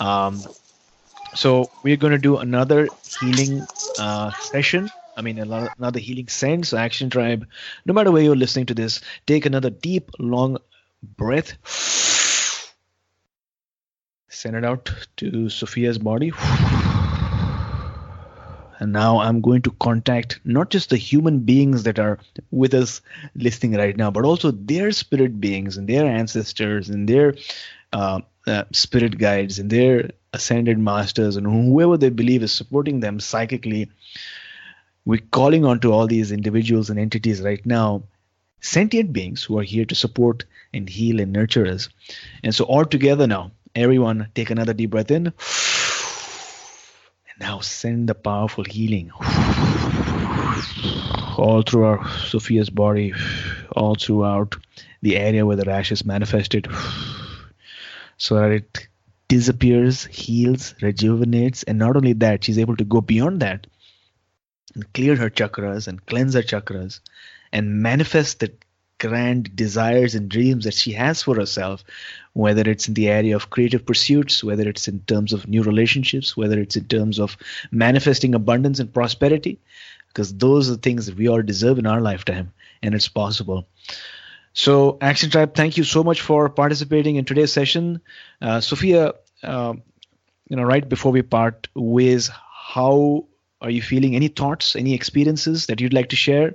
Um, 0.00 0.40
so 1.34 1.70
we're 1.82 1.96
going 1.96 2.12
to 2.12 2.18
do 2.18 2.38
another 2.38 2.88
healing 3.20 3.66
uh, 3.98 4.32
session. 4.32 4.90
I 5.16 5.22
mean, 5.22 5.38
another 5.38 6.00
healing 6.00 6.28
sense. 6.28 6.72
Action 6.72 7.10
Tribe. 7.10 7.46
No 7.84 7.92
matter 7.92 8.12
where 8.12 8.22
you're 8.22 8.36
listening 8.36 8.66
to 8.66 8.74
this, 8.74 9.00
take 9.26 9.46
another 9.46 9.70
deep, 9.70 10.10
long 10.18 10.58
breath. 11.16 11.54
Send 14.28 14.56
it 14.56 14.64
out 14.64 14.90
to 15.16 15.48
Sophia's 15.48 15.98
body. 15.98 16.32
And 18.78 18.92
now 18.92 19.20
I'm 19.20 19.40
going 19.40 19.62
to 19.62 19.70
contact 19.72 20.40
not 20.44 20.70
just 20.70 20.90
the 20.90 20.96
human 20.96 21.40
beings 21.40 21.82
that 21.82 21.98
are 21.98 22.18
with 22.50 22.74
us 22.74 23.00
listening 23.34 23.78
right 23.78 23.96
now, 23.96 24.10
but 24.10 24.24
also 24.24 24.50
their 24.52 24.92
spirit 24.92 25.40
beings 25.40 25.76
and 25.76 25.88
their 25.88 26.06
ancestors 26.06 26.88
and 26.88 27.08
their 27.08 27.34
uh, 27.92 28.20
uh, 28.46 28.64
spirit 28.72 29.18
guides 29.18 29.58
and 29.58 29.70
their 29.70 30.10
ascended 30.32 30.78
masters 30.78 31.36
and 31.36 31.46
whoever 31.46 31.96
they 31.96 32.10
believe 32.10 32.42
is 32.42 32.52
supporting 32.52 33.00
them 33.00 33.18
psychically. 33.18 33.90
We're 35.04 35.20
calling 35.30 35.64
on 35.64 35.80
to 35.80 35.92
all 35.92 36.06
these 36.06 36.32
individuals 36.32 36.90
and 36.90 36.98
entities 36.98 37.40
right 37.40 37.64
now, 37.64 38.04
sentient 38.60 39.12
beings 39.12 39.42
who 39.42 39.58
are 39.58 39.62
here 39.62 39.86
to 39.86 39.94
support 39.94 40.44
and 40.74 40.88
heal 40.88 41.20
and 41.20 41.32
nurture 41.32 41.66
us. 41.66 41.88
And 42.44 42.54
so, 42.54 42.64
all 42.64 42.84
together 42.84 43.26
now, 43.26 43.52
everyone 43.74 44.28
take 44.34 44.50
another 44.50 44.74
deep 44.74 44.90
breath 44.90 45.10
in. 45.10 45.32
Now 47.40 47.60
send 47.60 48.08
the 48.08 48.14
powerful 48.14 48.64
healing. 48.64 49.10
All 51.38 51.62
throughout 51.62 52.08
Sophia's 52.26 52.70
body, 52.70 53.14
all 53.76 53.94
throughout 53.94 54.56
the 55.02 55.16
area 55.16 55.46
where 55.46 55.56
the 55.56 55.64
rash 55.64 55.92
is 55.92 56.04
manifested, 56.04 56.66
so 58.16 58.34
that 58.34 58.50
it 58.50 58.88
disappears, 59.28 60.04
heals, 60.06 60.74
rejuvenates, 60.82 61.62
and 61.62 61.78
not 61.78 61.96
only 61.96 62.14
that, 62.14 62.42
she's 62.42 62.58
able 62.58 62.76
to 62.76 62.84
go 62.84 63.00
beyond 63.00 63.40
that 63.40 63.66
and 64.74 64.92
clear 64.92 65.14
her 65.16 65.30
chakras 65.30 65.86
and 65.86 66.04
cleanse 66.06 66.34
her 66.34 66.42
chakras 66.42 67.00
and 67.52 67.82
manifest 67.82 68.40
the 68.40 68.52
grand 68.98 69.54
desires 69.54 70.14
and 70.14 70.28
dreams 70.28 70.64
that 70.64 70.74
she 70.74 70.92
has 70.92 71.22
for 71.22 71.36
herself, 71.36 71.84
whether 72.38 72.70
it's 72.70 72.86
in 72.86 72.94
the 72.94 73.08
area 73.08 73.34
of 73.34 73.50
creative 73.50 73.84
pursuits, 73.84 74.44
whether 74.44 74.68
it's 74.68 74.86
in 74.86 75.00
terms 75.00 75.32
of 75.32 75.48
new 75.48 75.60
relationships, 75.60 76.36
whether 76.36 76.60
it's 76.60 76.76
in 76.76 76.84
terms 76.84 77.18
of 77.18 77.36
manifesting 77.72 78.32
abundance 78.32 78.78
and 78.78 78.94
prosperity, 78.94 79.58
because 80.06 80.32
those 80.34 80.68
are 80.68 80.76
the 80.76 80.80
things 80.80 81.06
that 81.06 81.16
we 81.16 81.28
all 81.28 81.42
deserve 81.42 81.80
in 81.80 81.86
our 81.86 82.00
lifetime, 82.00 82.52
and 82.80 82.94
it's 82.94 83.08
possible. 83.08 83.66
So, 84.52 84.98
Action 85.00 85.30
Tribe, 85.30 85.56
thank 85.56 85.76
you 85.76 85.82
so 85.82 86.04
much 86.04 86.20
for 86.20 86.48
participating 86.48 87.16
in 87.16 87.24
today's 87.24 87.52
session. 87.52 88.00
Uh, 88.40 88.60
Sophia, 88.60 89.14
uh, 89.42 89.74
you 90.48 90.56
know, 90.56 90.62
right 90.62 90.88
before 90.88 91.10
we 91.10 91.22
part 91.22 91.66
ways, 91.74 92.30
how 92.54 93.26
are 93.60 93.70
you 93.70 93.82
feeling? 93.82 94.14
Any 94.14 94.28
thoughts, 94.28 94.76
any 94.76 94.94
experiences 94.94 95.66
that 95.66 95.80
you'd 95.80 95.92
like 95.92 96.10
to 96.10 96.16
share? 96.16 96.54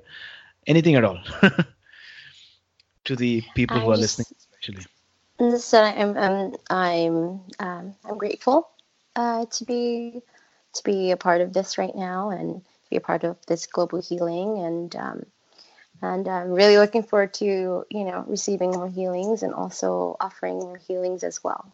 Anything 0.66 0.96
at 0.96 1.04
all 1.04 1.20
to 3.04 3.18
the 3.18 3.44
people 3.54 3.82
who 3.82 3.92
are 3.92 3.98
just, 3.98 4.20
listening, 4.20 4.28
especially. 4.40 4.93
So 5.40 5.82
I'm 5.82 6.18
I'm 6.18 6.56
I'm 6.70 7.42
um, 7.60 7.96
I'm 8.06 8.18
grateful 8.18 8.70
uh, 9.16 9.46
to 9.46 9.66
be 9.66 10.22
to 10.74 10.84
be 10.84 11.12
a 11.12 11.18
part 11.18 11.42
of 11.42 11.54
this 11.54 11.78
right 11.78 11.96
now 11.96 12.30
and 12.30 12.64
to 12.64 12.90
be 12.90 12.98
a 12.98 13.02
part 13.02 13.24
of 13.24 13.38
this 13.48 13.66
global 13.66 14.02
healing 14.02 14.60
and 14.60 14.96
um, 14.96 15.26
and 16.02 16.28
I'm 16.28 16.52
really 16.52 16.78
looking 16.78 17.04
forward 17.04 17.34
to 17.36 17.46
you 17.90 18.04
know 18.04 18.24
receiving 18.28 18.72
more 18.72 18.88
healings 18.88 19.42
and 19.42 19.54
also 19.54 20.18
offering 20.20 20.60
more 20.60 20.78
healings 20.78 21.24
as 21.24 21.44
well. 21.44 21.74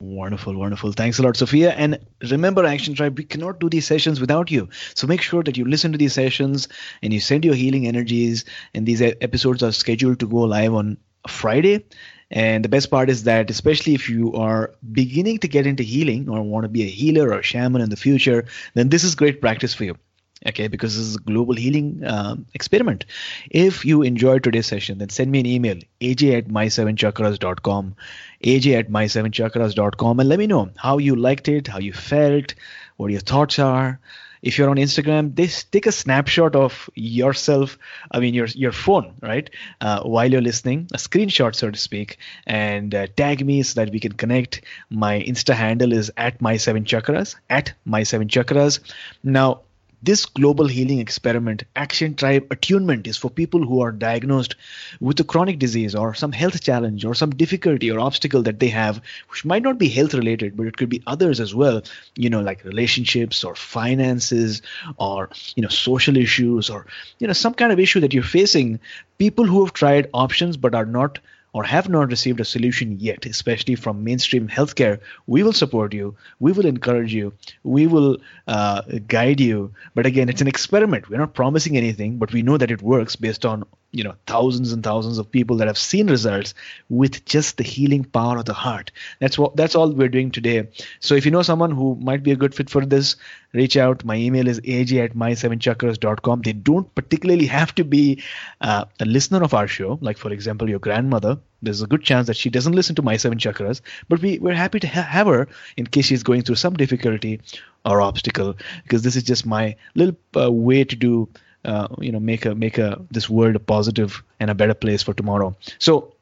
Wonderful, 0.00 0.54
wonderful. 0.54 0.92
Thanks 0.92 1.18
a 1.18 1.22
lot, 1.22 1.38
Sophia. 1.38 1.70
And 1.72 1.98
remember, 2.30 2.66
Action 2.66 2.94
Tribe, 2.94 3.16
we 3.16 3.24
cannot 3.24 3.60
do 3.60 3.70
these 3.70 3.86
sessions 3.86 4.20
without 4.20 4.50
you. 4.50 4.68
So 4.94 5.06
make 5.06 5.22
sure 5.22 5.42
that 5.42 5.56
you 5.56 5.64
listen 5.64 5.90
to 5.92 5.98
these 5.98 6.12
sessions 6.12 6.68
and 7.02 7.14
you 7.14 7.20
send 7.20 7.46
your 7.46 7.54
healing 7.54 7.86
energies. 7.86 8.44
And 8.74 8.84
these 8.84 9.00
episodes 9.00 9.62
are 9.62 9.72
scheduled 9.72 10.20
to 10.20 10.28
go 10.28 10.40
live 10.40 10.74
on 10.74 10.98
Friday. 11.26 11.86
And 12.30 12.64
the 12.64 12.68
best 12.68 12.90
part 12.90 13.08
is 13.08 13.22
that, 13.24 13.50
especially 13.50 13.94
if 13.94 14.08
you 14.08 14.32
are 14.34 14.72
beginning 14.92 15.38
to 15.38 15.48
get 15.48 15.66
into 15.66 15.82
healing 15.82 16.28
or 16.28 16.42
want 16.42 16.64
to 16.64 16.68
be 16.68 16.82
a 16.82 16.88
healer 16.88 17.28
or 17.28 17.38
a 17.38 17.42
shaman 17.42 17.82
in 17.82 17.90
the 17.90 17.96
future, 17.96 18.46
then 18.74 18.88
this 18.88 19.04
is 19.04 19.14
great 19.14 19.40
practice 19.40 19.74
for 19.74 19.84
you. 19.84 19.96
Okay 20.44 20.68
because 20.68 20.96
this 20.96 21.06
is 21.06 21.16
a 21.16 21.20
global 21.20 21.54
healing 21.54 22.04
uh, 22.04 22.36
experiment. 22.52 23.06
If 23.50 23.84
you 23.86 24.02
enjoyed 24.02 24.44
today's 24.44 24.66
session 24.66 24.98
then 24.98 25.08
send 25.08 25.30
me 25.30 25.40
an 25.40 25.46
email 25.46 25.76
aj 26.02 26.36
at 26.36 26.48
my7chakras.com 26.48 27.96
aj 28.44 28.78
at 28.78 28.90
my7chakras.com 28.90 30.20
and 30.20 30.28
let 30.28 30.38
me 30.38 30.46
know 30.46 30.68
how 30.76 30.98
you 30.98 31.16
liked 31.16 31.48
it 31.48 31.68
how 31.68 31.78
you 31.78 31.94
felt 31.94 32.54
what 32.98 33.10
your 33.10 33.20
thoughts 33.20 33.58
are 33.58 33.98
if 34.42 34.58
you're 34.58 34.70
on 34.70 34.76
instagram 34.76 35.34
this 35.34 35.64
take 35.64 35.86
a 35.86 35.92
snapshot 35.92 36.54
of 36.54 36.88
yourself 36.94 37.78
i 38.10 38.20
mean 38.20 38.34
your 38.34 38.46
your 38.46 38.72
phone 38.72 39.14
right 39.22 39.50
uh, 39.80 40.02
while 40.02 40.30
you're 40.30 40.40
listening 40.40 40.88
a 40.92 40.96
screenshot 40.96 41.54
so 41.54 41.70
to 41.70 41.78
speak 41.78 42.18
and 42.46 42.94
uh, 42.94 43.06
tag 43.16 43.44
me 43.44 43.62
so 43.62 43.80
that 43.80 43.92
we 43.92 44.00
can 44.00 44.12
connect. 44.12 44.62
My 44.90 45.20
insta 45.20 45.54
handle 45.54 45.92
is 45.92 46.10
at 46.16 46.40
my 46.40 46.56
seven 46.56 46.84
chakras 46.84 47.36
at 47.50 47.72
my 47.84 48.02
seven 48.02 48.28
chakras. 48.28 48.80
Now 49.22 49.60
this 50.02 50.26
global 50.26 50.66
healing 50.66 50.98
experiment, 50.98 51.64
Action 51.74 52.14
Tribe 52.14 52.46
Attunement, 52.50 53.06
is 53.06 53.16
for 53.16 53.30
people 53.30 53.64
who 53.64 53.80
are 53.80 53.92
diagnosed 53.92 54.54
with 55.00 55.18
a 55.20 55.24
chronic 55.24 55.58
disease 55.58 55.94
or 55.94 56.14
some 56.14 56.32
health 56.32 56.62
challenge 56.62 57.04
or 57.04 57.14
some 57.14 57.30
difficulty 57.30 57.90
or 57.90 57.98
obstacle 57.98 58.42
that 58.42 58.60
they 58.60 58.68
have, 58.68 59.00
which 59.30 59.44
might 59.44 59.62
not 59.62 59.78
be 59.78 59.88
health 59.88 60.14
related, 60.14 60.56
but 60.56 60.66
it 60.66 60.76
could 60.76 60.88
be 60.88 61.02
others 61.06 61.40
as 61.40 61.54
well, 61.54 61.82
you 62.14 62.30
know, 62.30 62.40
like 62.40 62.64
relationships 62.64 63.42
or 63.42 63.54
finances 63.54 64.62
or, 64.98 65.30
you 65.54 65.62
know, 65.62 65.68
social 65.68 66.16
issues 66.16 66.70
or, 66.70 66.86
you 67.18 67.26
know, 67.26 67.32
some 67.32 67.54
kind 67.54 67.72
of 67.72 67.80
issue 67.80 68.00
that 68.00 68.12
you're 68.12 68.22
facing. 68.22 68.78
People 69.18 69.46
who 69.46 69.64
have 69.64 69.72
tried 69.72 70.10
options 70.12 70.56
but 70.56 70.74
are 70.74 70.86
not 70.86 71.18
or 71.56 71.64
have 71.64 71.88
not 71.88 72.10
received 72.10 72.38
a 72.38 72.44
solution 72.44 73.00
yet, 73.00 73.24
especially 73.24 73.74
from 73.76 74.04
mainstream 74.04 74.46
healthcare, 74.46 75.00
we 75.26 75.42
will 75.42 75.54
support 75.54 75.94
you. 75.94 76.14
We 76.38 76.52
will 76.52 76.66
encourage 76.66 77.14
you. 77.14 77.32
We 77.64 77.86
will 77.86 78.18
uh, 78.46 78.82
guide 79.08 79.40
you. 79.40 79.72
But 79.94 80.04
again, 80.04 80.28
it's 80.28 80.42
an 80.42 80.48
experiment. 80.48 81.08
We're 81.08 81.16
not 81.16 81.32
promising 81.32 81.78
anything, 81.78 82.18
but 82.18 82.30
we 82.30 82.42
know 82.42 82.58
that 82.58 82.70
it 82.70 82.82
works 82.82 83.16
based 83.16 83.46
on 83.46 83.64
you 83.96 84.04
know 84.04 84.14
thousands 84.26 84.72
and 84.72 84.84
thousands 84.84 85.18
of 85.18 85.30
people 85.30 85.56
that 85.56 85.66
have 85.66 85.78
seen 85.78 86.08
results 86.08 86.54
with 86.88 87.24
just 87.24 87.56
the 87.56 87.64
healing 87.64 88.04
power 88.04 88.38
of 88.38 88.44
the 88.44 88.54
heart. 88.54 88.92
That's 89.20 89.38
what 89.38 89.56
that's 89.56 89.74
all 89.74 89.90
we're 89.90 90.08
doing 90.08 90.30
today. 90.30 90.68
So 91.00 91.14
if 91.14 91.24
you 91.24 91.30
know 91.30 91.42
someone 91.42 91.70
who 91.70 91.96
might 91.96 92.22
be 92.22 92.32
a 92.32 92.36
good 92.36 92.54
fit 92.54 92.70
for 92.70 92.84
this 92.84 93.16
reach 93.52 93.76
out. 93.76 94.04
My 94.04 94.16
email 94.16 94.48
is 94.48 94.60
aj 94.60 94.92
at 95.02 95.14
my7chakras.com 95.14 96.42
they 96.42 96.52
don't 96.52 96.94
particularly 96.94 97.46
have 97.46 97.74
to 97.76 97.84
be 97.84 98.22
uh, 98.60 98.84
a 99.00 99.04
listener 99.04 99.42
of 99.42 99.54
our 99.54 99.66
show. 99.66 99.98
Like 100.00 100.18
for 100.18 100.30
example 100.30 100.68
your 100.68 100.78
grandmother 100.78 101.38
there's 101.62 101.82
a 101.82 101.86
good 101.86 102.02
chance 102.02 102.26
that 102.26 102.36
she 102.36 102.50
doesn't 102.50 102.74
listen 102.74 102.94
to 102.96 103.02
my 103.02 103.16
seven 103.16 103.38
chakras 103.38 103.80
but 104.08 104.20
we, 104.20 104.38
we're 104.38 104.54
happy 104.54 104.78
to 104.80 104.86
ha- 104.86 105.02
have 105.02 105.26
her 105.26 105.48
in 105.76 105.86
case 105.86 106.04
she's 106.06 106.22
going 106.22 106.42
through 106.42 106.56
some 106.56 106.74
difficulty 106.74 107.40
or 107.84 108.00
obstacle 108.02 108.54
because 108.82 109.02
this 109.02 109.16
is 109.16 109.22
just 109.22 109.46
my 109.46 109.74
little 109.94 110.16
uh, 110.36 110.52
way 110.52 110.84
to 110.84 110.96
do 110.96 111.28
uh, 111.66 111.88
you 112.00 112.12
know 112.12 112.20
make 112.20 112.46
a 112.46 112.54
make 112.54 112.78
a 112.78 113.00
this 113.10 113.28
world 113.28 113.56
a 113.56 113.58
positive 113.58 114.22
and 114.40 114.50
a 114.50 114.54
better 114.54 114.74
place 114.74 115.02
for 115.02 115.14
tomorrow. 115.14 115.54
So 115.78 116.14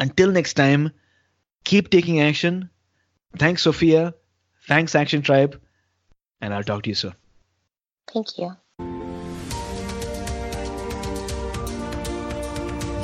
until 0.00 0.30
next 0.30 0.54
time 0.54 0.92
keep 1.64 1.90
taking 1.90 2.20
action. 2.20 2.70
Thanks 3.38 3.62
sophia. 3.62 4.14
Thanks 4.66 4.94
action 4.94 5.22
tribe. 5.22 5.60
And 6.40 6.52
i'll 6.52 6.64
talk 6.64 6.82
to 6.82 6.90
you 6.90 6.94
soon 6.94 7.14
thank 8.12 8.38
you. 8.38 8.56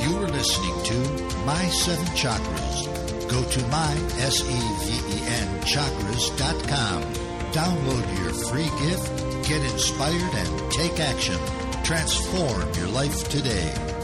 You 0.02 0.16
are 0.16 0.28
listening 0.28 0.76
to 0.84 0.98
my 1.44 1.64
seven 1.68 2.06
chakras. 2.22 2.86
Go 3.28 3.42
to 3.42 3.60
my 3.68 3.92
s-e-v-e-n 4.18 5.60
chakras.com 5.62 7.28
download 7.52 8.04
your 8.18 8.32
free 8.48 8.68
gift 8.78 9.48
get 9.48 9.62
inspired 9.72 10.34
and 10.34 10.70
take 10.70 11.00
action 11.00 11.38
Transform 11.88 12.70
your 12.74 12.88
life 12.88 13.30
today. 13.30 13.97